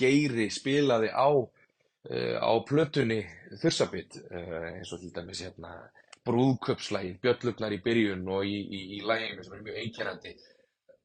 [0.00, 1.28] Geiri spilaði á
[2.08, 3.20] á plötunni
[3.60, 5.74] Þursabit uh, eins og til dæmis hérna
[6.24, 10.34] brúðköpslægin, bjöllurnar í byrjun og í, í, í læginu sem er mjög einkennandi.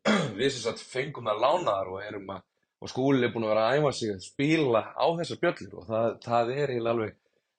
[0.39, 2.43] Við sem sagt fengum það lánaðar og erum að
[2.83, 5.85] og skúlinn er búin að vera að æfa sig að spila á þessar bjöllur og
[5.87, 7.13] það, það er alveg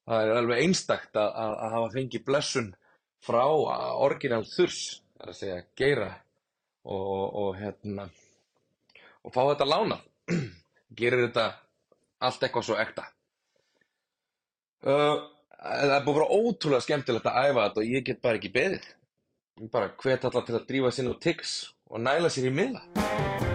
[0.07, 2.69] það er alveg einstakt að, að, að hafa fengið blessun
[3.27, 3.43] frá
[4.05, 4.83] orginal þurs,
[5.17, 6.11] það er að segja geira
[6.85, 8.07] og, og, og hérna
[9.27, 10.07] og fá þetta lánað.
[11.01, 11.49] Gerir þetta
[12.23, 13.09] allt eitthvað svo ekta
[14.87, 15.17] uh,
[15.63, 18.55] það er búin að vera ótrúlega skemmtilegt að æfa þetta og ég get bara ekki
[18.55, 18.87] beðið.
[19.63, 21.59] Ég bara hvet allar til að drífa sinni á tix
[21.91, 23.46] og næla sér í miða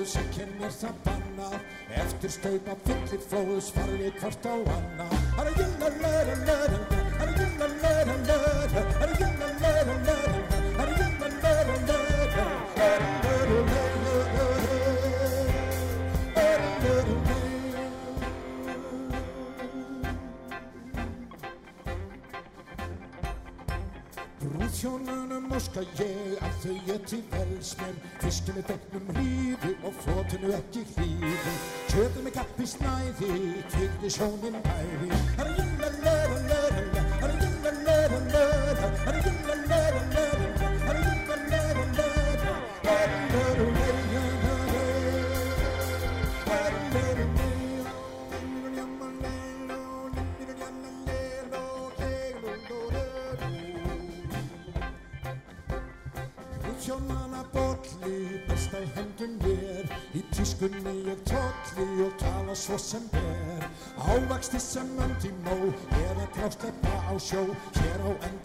[0.00, 1.56] Góð sem kennir það bannað
[2.00, 6.78] Eftir staupa fyllir flóðus farði hvort á anna Herra gilla löra löra
[7.18, 10.40] Herra gilla löra löra Herra gilla löra löra
[10.78, 12.46] Herra gilla löra löra
[12.78, 14.46] Herra löra löra
[16.38, 17.40] Herra löra löra
[24.40, 28.00] Brúðhjónunum óska ég að þau geti vels mér.
[28.24, 29.12] Fiskinu þegnum
[30.04, 31.54] flotinu ekki hlýfi
[31.90, 33.32] Kjötum með kappi snæði,
[33.72, 35.99] kvikni sjónin bæði
[67.30, 68.39] show, shadow and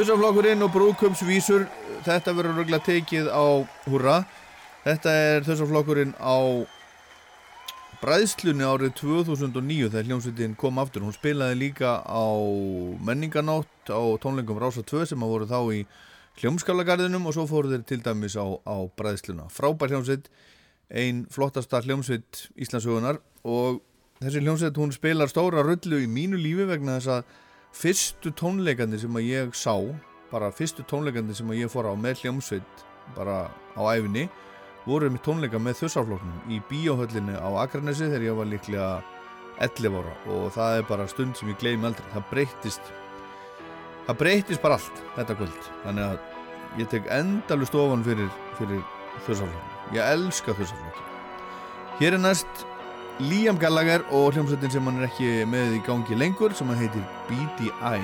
[0.00, 1.66] Þursaflokkurinn og brúðköpsvísur,
[2.06, 3.44] þetta verður röglega tekið á
[3.84, 4.14] húrra.
[4.80, 6.64] Þetta er þursaflokkurinn á
[8.00, 11.04] bræðslunni árið 2009 þegar hljómsveitin kom aftur.
[11.04, 12.32] Hún spilaði líka á
[13.04, 15.82] menninganótt á tónleikum Rása 2 sem að voru þá í
[16.40, 19.50] hljómskalagarðinum og svo fóru þeir til dæmis á, á bræðsluna.
[19.52, 20.32] Frábær hljómsveit,
[20.88, 23.84] ein flottasta hljómsveit Íslandsögunar og
[24.24, 27.38] þessi hljómsveit hún spilar stóra rullu í mínu lífi vegna þess að
[27.76, 29.74] fyrstu tónleikandi sem að ég sá
[30.30, 32.84] bara fyrstu tónleikandi sem að ég fór á með hljómsveit
[33.16, 34.28] bara á æfinni
[34.86, 38.90] voru með tónleika með þursafloknum í bíóhöllinni á Akranesi þegar ég var líklega
[39.60, 40.14] 11 ára.
[40.32, 42.06] Og það er bara stund sem ég gleymi aldrei.
[42.14, 42.92] Það breyttist
[44.06, 45.68] það breyttist bara allt þetta kvöld.
[45.84, 48.82] Þannig að ég tek endalu stofan fyrir, fyrir
[49.26, 51.08] þursafloknum ég elska þursafloknum
[52.00, 52.64] hér er næst
[53.20, 57.04] Liam Gallagher og hljómsveitin sem hann er ekki með í gangi lengur sem hann heitir
[57.28, 58.00] BDI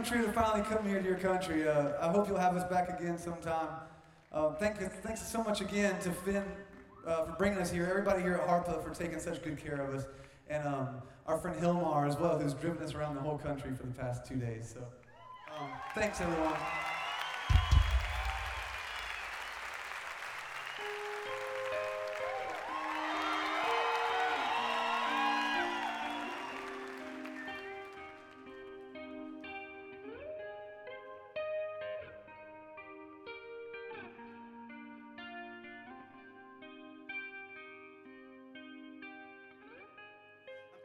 [0.00, 1.68] come true to finally come here to your country.
[1.68, 3.68] Uh, I hope you'll have us back again sometime.
[4.32, 6.44] Um, thank you, thanks so much again to Finn
[7.06, 7.86] uh, for bringing us here.
[7.86, 10.06] Everybody here at Harpa for taking such good care of us,
[10.48, 10.88] and um,
[11.26, 14.24] our friend Hilmar as well, who's driven us around the whole country for the past
[14.24, 14.72] two days.
[14.72, 14.80] So,
[15.54, 16.56] um, thanks everyone.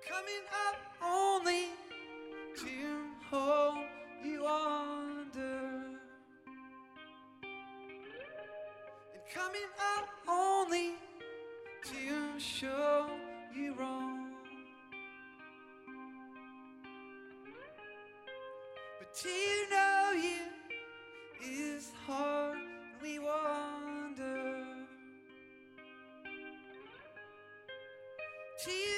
[0.07, 1.65] Coming up only
[2.57, 3.87] to hold
[4.23, 5.81] you under.
[9.13, 10.91] And coming up only
[11.85, 13.07] to show
[13.55, 14.33] you wrong.
[18.99, 19.29] But to
[19.71, 20.41] know you
[21.43, 24.65] is hard, and we wonder.
[28.65, 28.94] To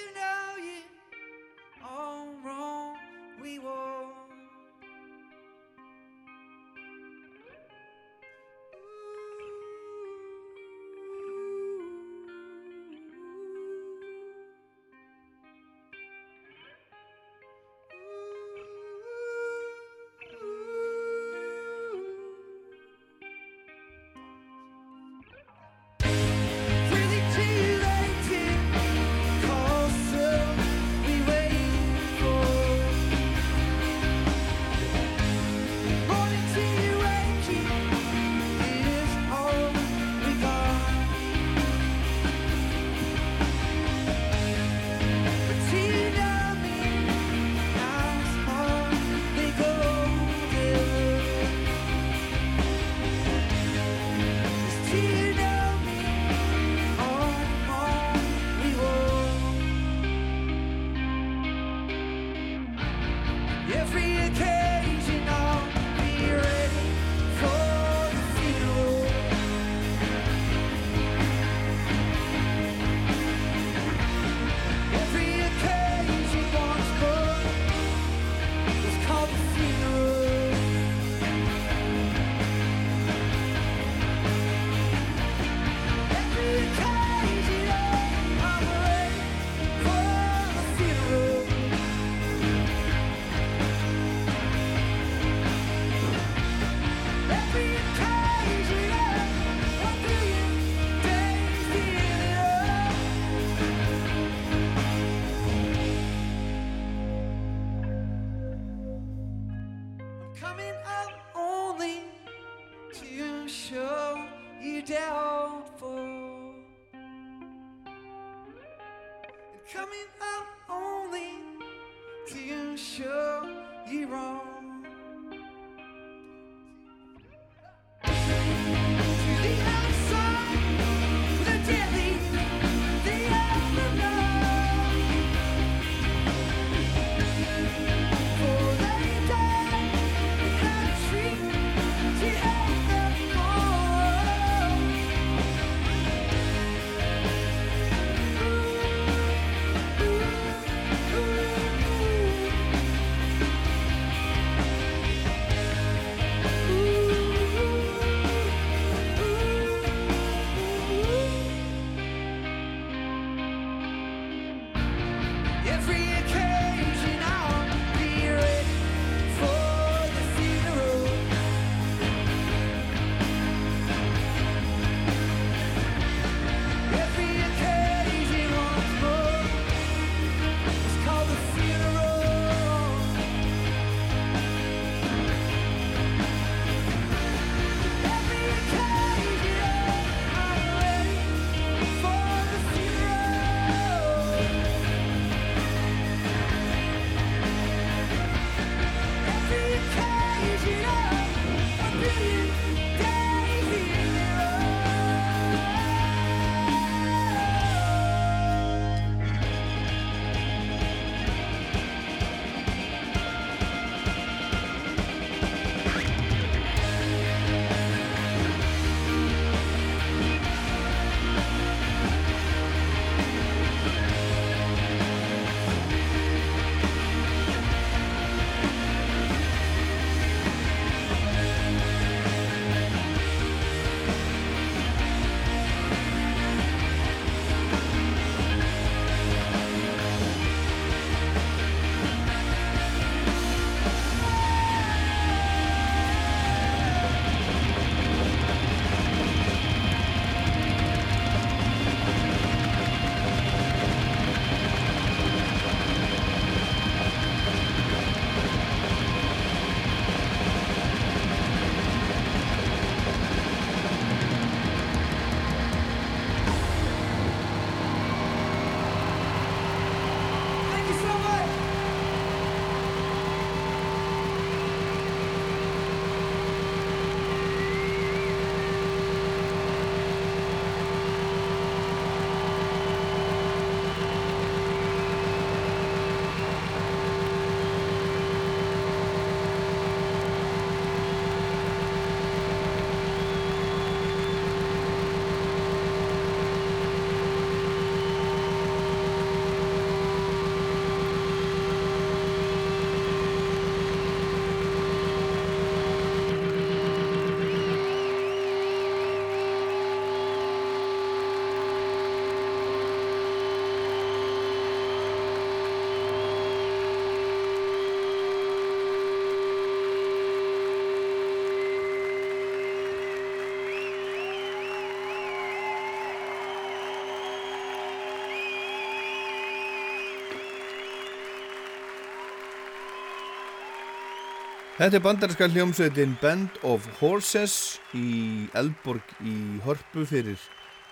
[334.78, 340.38] Þetta er bandarinska hljómsveitin Band of Horses í Eldborg í Hörpu fyrir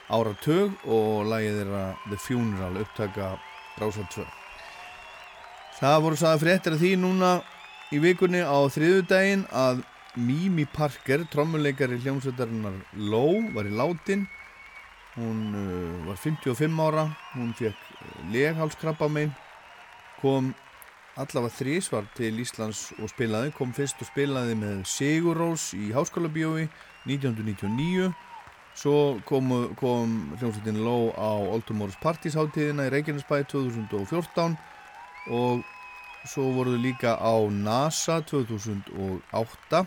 [0.10, 3.28] áratug og lagið þeirra The Funeral upptaka
[3.78, 4.26] Rásal 2.
[5.78, 7.32] Það voru sagða fréttir af því núna
[7.94, 9.86] í vikunni á þriðudaginn að
[10.18, 14.26] Mimi Parker, trommuleikari hljómsveitarinnar Low, var í látin.
[15.14, 17.06] Hún uh, var 55 ára,
[17.38, 17.78] hún fekk
[18.34, 19.38] leghalskrabba megin,
[20.24, 20.56] kom
[21.16, 26.32] allavega þrísvar til Íslands og spilaði, kom fyrst og spilaði með Sigur Rós í Háskóla
[26.32, 26.68] bíói
[27.08, 28.12] 1999
[28.76, 28.96] svo
[29.28, 34.58] kom, kom hljómsveitin Ló á Oldumórs partísháttíðina í Reykjanesbæ 2014
[35.32, 35.64] og
[36.28, 39.86] svo voruðu líka á NASA 2008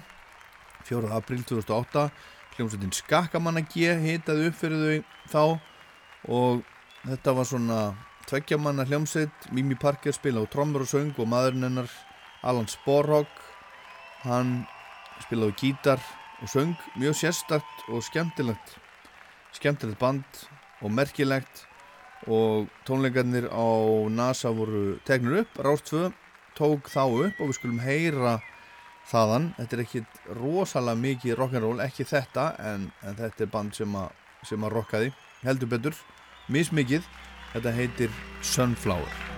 [0.89, 1.13] 4.
[1.13, 2.09] april 2008
[2.57, 5.03] hljómsveitin Skakkamanna G hitaði upp fyrir þau
[5.33, 5.43] þá.
[6.29, 6.63] Og
[7.05, 7.81] þetta var svona
[8.29, 11.89] tveggjamanna hljómsveit Mimi Parker spila á trommur og saung og maðurinn hennar
[12.45, 13.33] Alan Sporhawk
[14.23, 14.67] hann
[15.25, 16.03] spila á gítar
[16.43, 18.79] og saung mjög sérstakt og skemmtilegt
[19.57, 20.25] skemmtilegt band
[20.83, 21.65] og merkilegt.
[22.27, 23.67] Og tónleikarnir á
[24.11, 26.11] NASA voru tegnur upp Ráðstvö
[26.59, 28.39] tók þá upp og við skulum heyra
[29.09, 29.53] þaðan.
[29.57, 30.03] Þetta er ekki
[30.41, 34.11] rosalega mikið rock'n'roll ekki þetta en, en þetta er band sem að,
[34.51, 35.13] sem að rockaði.
[35.47, 36.01] Heldur betur
[36.51, 37.07] mismikið
[37.55, 38.11] þetta heitir
[38.43, 39.38] Sunflower.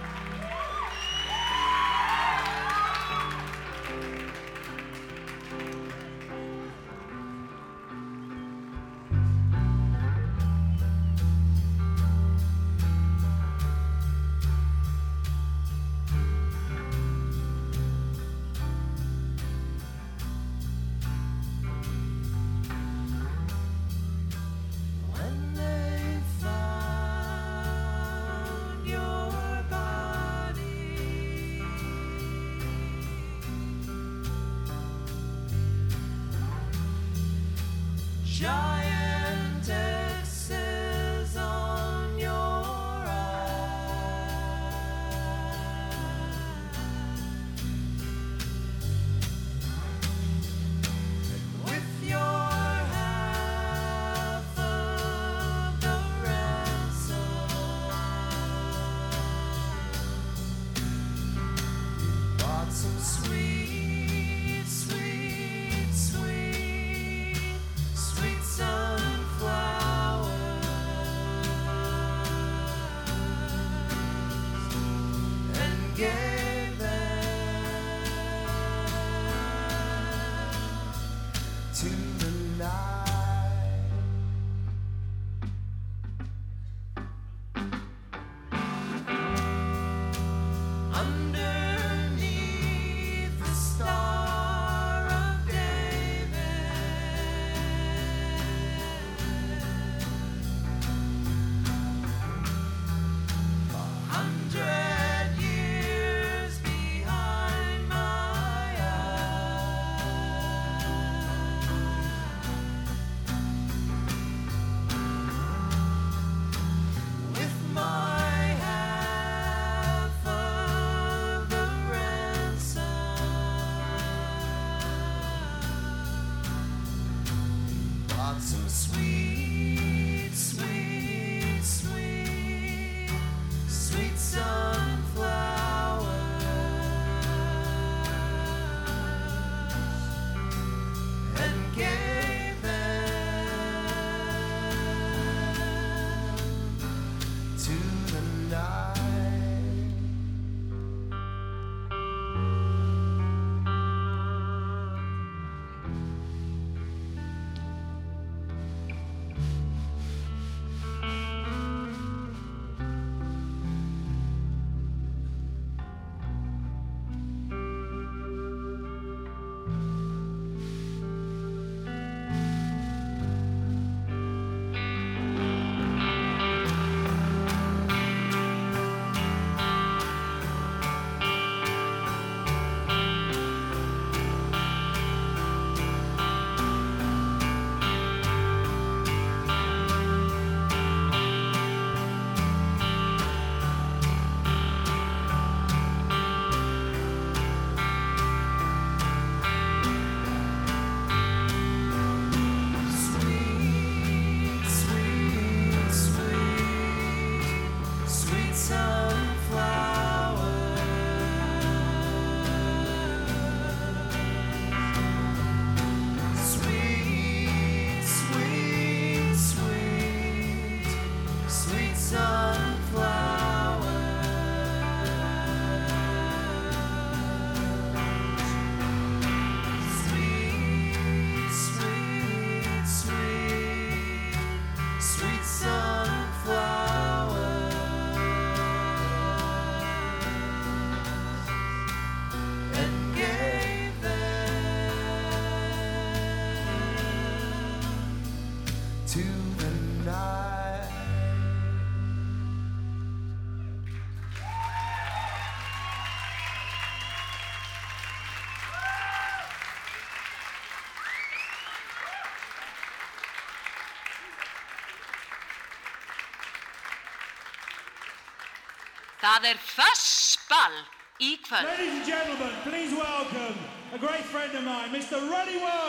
[269.20, 270.76] Það er fössball
[271.20, 271.68] í kvöld.
[271.68, 273.56] Ladies and gentlemen, please welcome
[273.92, 275.20] a great friend of mine, Mr.
[275.28, 275.79] Ronnie Wells.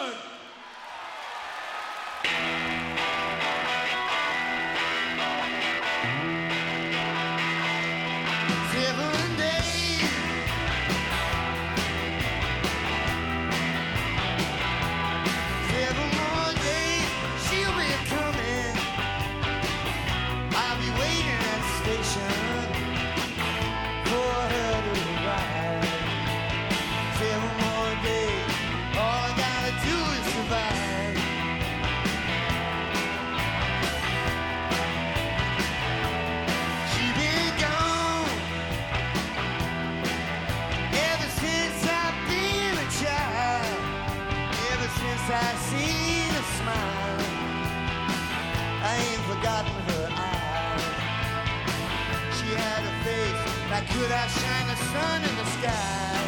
[53.94, 56.22] Could outshine the sun in the sky.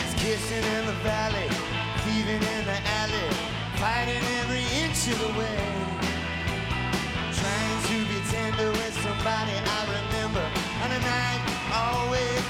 [0.00, 1.48] It's kissing in the valley,
[2.04, 3.28] thieving in the alley,
[3.76, 5.64] fighting every inch of the way.
[7.40, 10.44] Trying to be tender with somebody I remember
[10.82, 11.42] on a night
[11.74, 12.47] always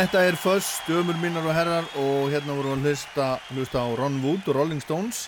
[0.00, 4.14] Þetta er Fuss, dömur minnar og herrar og hérna voru að hlusta, hlusta á Ron
[4.22, 5.26] Wood og Rolling Stones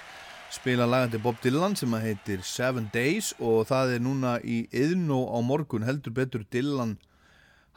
[0.49, 5.19] spila lagandi Bob Dylan sem að heitir Seven Days og það er núna í yðnó
[5.29, 6.95] á morgun heldur betur Dylan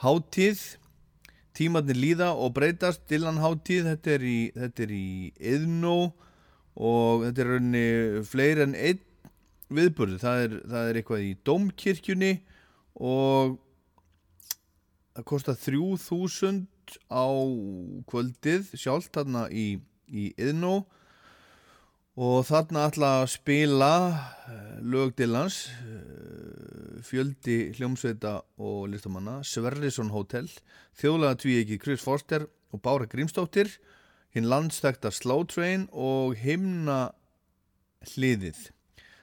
[0.05, 0.61] hátíð.
[1.51, 5.97] Tímarnir líða og breytast Dylan hátíð, þetta er í, yðnó
[6.79, 7.89] og þetta er raunni
[8.29, 9.03] fleiri en einn
[9.67, 12.31] viðburði, það er, það er eitthvað í Dómkirkjunni
[13.03, 13.59] og
[15.11, 16.63] það kostar 3000
[17.09, 17.27] á
[18.09, 20.85] kvöldið sjálft þarna í, í Iðnó
[22.15, 23.93] og þarna ætla að spila
[24.47, 30.47] eh, lög Dylans eh, fjöldi hljómsveita og listamanna, Sverrisson Hotel,
[30.97, 33.69] þjóðlega tvíegi Chris Forster og Bára Grímsdóttir,
[34.35, 37.11] hinn landstekta Slow Train og himna
[38.13, 38.69] hliðið.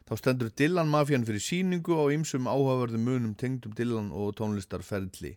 [0.08, 5.36] Þá stendur Dylan Mafían fyrir síningu á ýmsum áhugaverðum munum tengdum Dylan og tónlistarferðli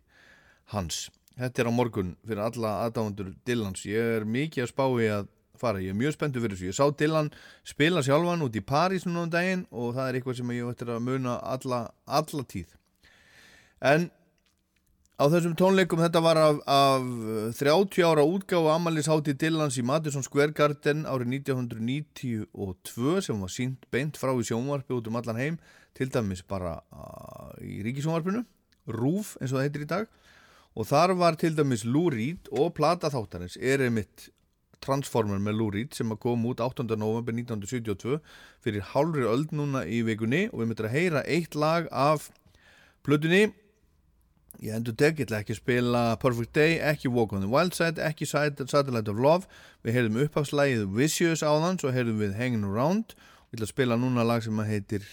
[0.73, 1.09] hans.
[1.35, 3.83] Þetta er á morgun fyrir alla aðdáðandur Dylans.
[3.87, 5.81] Ég er mikið að spá í að fara.
[5.83, 6.69] Ég er mjög spenntur fyrir þessu.
[6.71, 7.31] Ég sá Dylan
[7.67, 10.93] spila sjálfan út í París núna um daginn og það er eitthvað sem ég ættir
[10.95, 12.75] að muna alla, alla tíð.
[13.83, 14.07] En
[15.15, 17.05] á þessum tónleikum þetta var af, af
[17.59, 24.19] 30 ára útgáfa Amalishátti Dylans í Madison Square Garden árið 1992 sem var sínt beint
[24.19, 25.59] frá í sjónvarpi út um allan heim
[25.95, 28.43] til dæmis bara uh, í ríkisjónvarpinu
[28.91, 30.11] RÚF eins og það heitir í dag
[30.75, 34.29] og þar var til dæmis Lou Reed og plata þáttarins er einmitt
[34.85, 36.83] Transformer með Lou Reed sem að koma út 8.
[36.99, 38.19] november 1972
[38.61, 40.43] fyrir hálfri öld núna í vikunni.
[40.51, 42.27] Og við myndum að heyra eitt lag af
[43.07, 43.47] plötunni.
[44.61, 47.73] Ég endur tek, ég ætla ekki að spila Perfect Day, ekki Walk on the Wild
[47.75, 49.49] Side ekki Sat- Satellite of Love.
[49.83, 53.15] Við heyrðum upphafslægið Vicious áðan svo heyrðum við Hanging Around.
[53.15, 55.07] Og ég ætla að spila núna lag sem heitir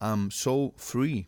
[0.00, 1.24] I'm So Free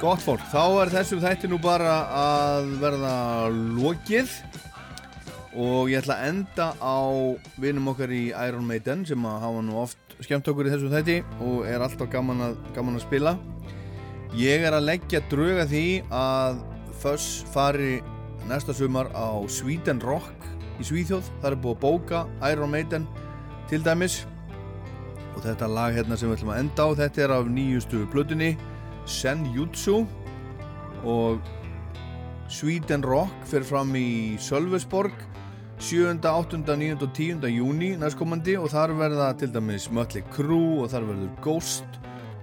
[0.00, 3.16] gott fólk, þá er þessum þætti nú bara að verða
[3.76, 4.30] lokið.
[5.60, 7.00] Og ég ætla að enda á
[7.60, 11.18] vinum okkar í Iron Maiden sem að hafa nú oft skemmt okkur í þessum þætti
[11.44, 13.34] og er alltaf gaman að, gaman að spila.
[14.38, 16.62] Ég er að leggja drauga því að
[17.02, 17.98] Fuss fari
[18.48, 20.48] næsta sumar á Sweden Rock
[20.80, 23.08] í Svíþjóð, það er búið að bóka Iron Maiden
[23.68, 24.22] til dæmis.
[25.34, 28.54] Og þetta lag hérna sem við ætlum að enda á þetta er af nýjustu plötunni
[29.10, 30.04] Senjutsu
[31.08, 31.50] og
[32.50, 35.14] Sweden Rock fyrir fram í Sölvesborg
[35.80, 36.90] 7., 8., 9.
[37.00, 37.46] og 10.
[37.48, 41.98] júni næstkomandi og þar verða til dæmis Mötli Crew og þar verður Ghost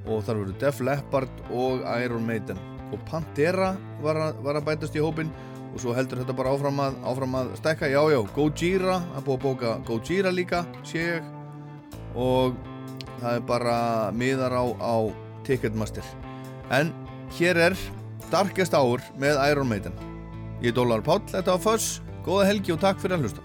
[0.07, 2.59] og þar verður Def Leppard og Iron Maiden
[2.91, 5.29] og Pantera var að, var að bætast í hópin
[5.73, 9.43] og svo heldur þetta bara áfram að, áfram að stekka, jájá, Gojira að búa að
[9.43, 11.33] bóka Gojira líka, sé ég
[12.17, 12.55] og
[13.19, 13.75] það er bara
[14.15, 14.95] miðar á, á
[15.45, 16.26] Ticketmaster
[16.73, 16.91] en
[17.37, 17.77] hér er
[18.31, 19.95] Darkest Hour með Iron Maiden.
[20.61, 21.99] Ég er Dólar Páll, þetta var Föss.
[22.25, 23.43] Góða helgi og takk fyrir að hlusta.